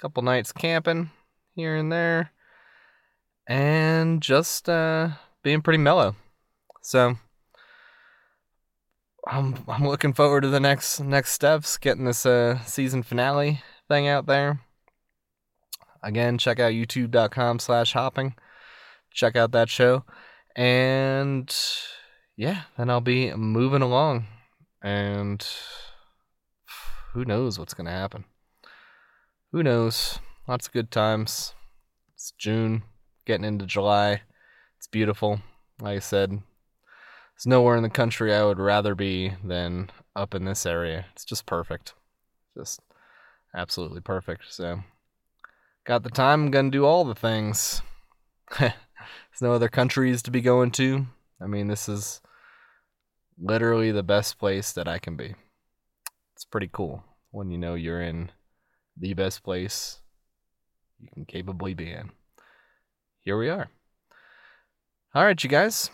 couple 0.00 0.22
nights 0.22 0.52
camping 0.52 1.10
here 1.58 1.74
and 1.74 1.90
there, 1.90 2.30
and 3.48 4.22
just 4.22 4.68
uh, 4.68 5.08
being 5.42 5.60
pretty 5.60 5.78
mellow. 5.78 6.14
So 6.82 7.16
I'm 9.26 9.56
I'm 9.66 9.86
looking 9.86 10.12
forward 10.12 10.42
to 10.42 10.48
the 10.48 10.60
next 10.60 11.00
next 11.00 11.32
steps, 11.32 11.76
getting 11.76 12.04
this 12.04 12.24
uh, 12.24 12.60
season 12.64 13.02
finale 13.02 13.60
thing 13.88 14.06
out 14.06 14.26
there. 14.26 14.60
Again, 16.02 16.38
check 16.38 16.60
out 16.60 16.72
youtube.com 16.72 17.58
slash 17.58 17.92
hopping. 17.92 18.36
Check 19.12 19.34
out 19.34 19.50
that 19.50 19.68
show. 19.68 20.04
And 20.54 21.54
yeah, 22.36 22.62
then 22.76 22.88
I'll 22.88 23.00
be 23.00 23.34
moving 23.34 23.82
along. 23.82 24.26
And 24.80 25.44
who 27.12 27.24
knows 27.24 27.58
what's 27.58 27.74
going 27.74 27.86
to 27.86 27.90
happen. 27.90 28.24
Who 29.50 29.64
knows? 29.64 30.20
Lots 30.48 30.66
of 30.66 30.72
good 30.72 30.90
times. 30.90 31.52
It's 32.14 32.32
June, 32.38 32.82
getting 33.26 33.44
into 33.44 33.66
July. 33.66 34.22
It's 34.78 34.86
beautiful. 34.86 35.42
Like 35.78 35.96
I 35.96 35.98
said, 35.98 36.30
there's 36.30 37.46
nowhere 37.46 37.76
in 37.76 37.82
the 37.82 37.90
country 37.90 38.34
I 38.34 38.42
would 38.42 38.58
rather 38.58 38.94
be 38.94 39.34
than 39.44 39.90
up 40.16 40.34
in 40.34 40.46
this 40.46 40.64
area. 40.64 41.04
It's 41.12 41.26
just 41.26 41.44
perfect. 41.44 41.92
Just 42.56 42.80
absolutely 43.54 44.00
perfect. 44.00 44.44
So, 44.48 44.80
got 45.84 46.02
the 46.02 46.08
time. 46.08 46.44
I'm 46.44 46.50
going 46.50 46.70
to 46.72 46.78
do 46.78 46.86
all 46.86 47.04
the 47.04 47.14
things. 47.14 47.82
there's 48.58 48.72
no 49.42 49.52
other 49.52 49.68
countries 49.68 50.22
to 50.22 50.30
be 50.30 50.40
going 50.40 50.70
to. 50.72 51.08
I 51.42 51.46
mean, 51.46 51.68
this 51.68 51.90
is 51.90 52.22
literally 53.38 53.90
the 53.90 54.02
best 54.02 54.38
place 54.38 54.72
that 54.72 54.88
I 54.88 54.98
can 54.98 55.14
be. 55.14 55.34
It's 56.34 56.46
pretty 56.46 56.70
cool 56.72 57.04
when 57.32 57.50
you 57.50 57.58
know 57.58 57.74
you're 57.74 58.00
in 58.00 58.30
the 58.96 59.12
best 59.12 59.42
place 59.42 60.00
you 61.00 61.08
can 61.12 61.24
capably 61.24 61.74
be 61.74 61.90
in. 61.90 62.10
Here 63.20 63.38
we 63.38 63.48
are. 63.48 63.68
All 65.14 65.24
right, 65.24 65.42
you 65.42 65.50
guys. 65.50 65.90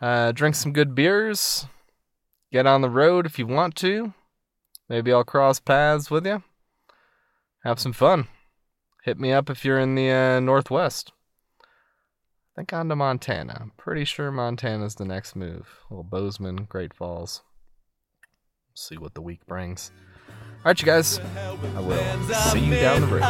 Uh, 0.00 0.32
drink 0.32 0.54
some 0.54 0.72
good 0.72 0.94
beers. 0.94 1.66
Get 2.52 2.66
on 2.66 2.82
the 2.82 2.90
road 2.90 3.26
if 3.26 3.38
you 3.38 3.46
want 3.46 3.74
to. 3.76 4.14
Maybe 4.88 5.12
I'll 5.12 5.24
cross 5.24 5.60
paths 5.60 6.10
with 6.10 6.26
you. 6.26 6.42
Have 7.64 7.80
some 7.80 7.92
fun. 7.92 8.28
Hit 9.04 9.18
me 9.18 9.32
up 9.32 9.50
if 9.50 9.64
you're 9.64 9.78
in 9.78 9.94
the 9.94 10.10
uh, 10.10 10.40
Northwest. 10.40 11.12
I 11.62 12.60
think 12.60 12.72
on 12.72 12.88
to 12.88 12.96
Montana. 12.96 13.58
I'm 13.60 13.72
pretty 13.76 14.04
sure 14.04 14.30
Montana's 14.30 14.94
the 14.94 15.04
next 15.04 15.34
move. 15.34 15.80
Little 15.90 16.04
Bozeman, 16.04 16.66
Great 16.68 16.94
Falls. 16.94 17.42
See 18.74 18.96
what 18.96 19.14
the 19.14 19.22
week 19.22 19.44
brings. 19.46 19.90
All 20.64 20.70
right, 20.70 20.80
you 20.80 20.86
guys. 20.86 21.20
I 21.76 21.80
will 21.80 21.98
see 22.50 22.60
you 22.60 22.74
down 22.76 23.02
the 23.02 23.06
road. 23.06 23.22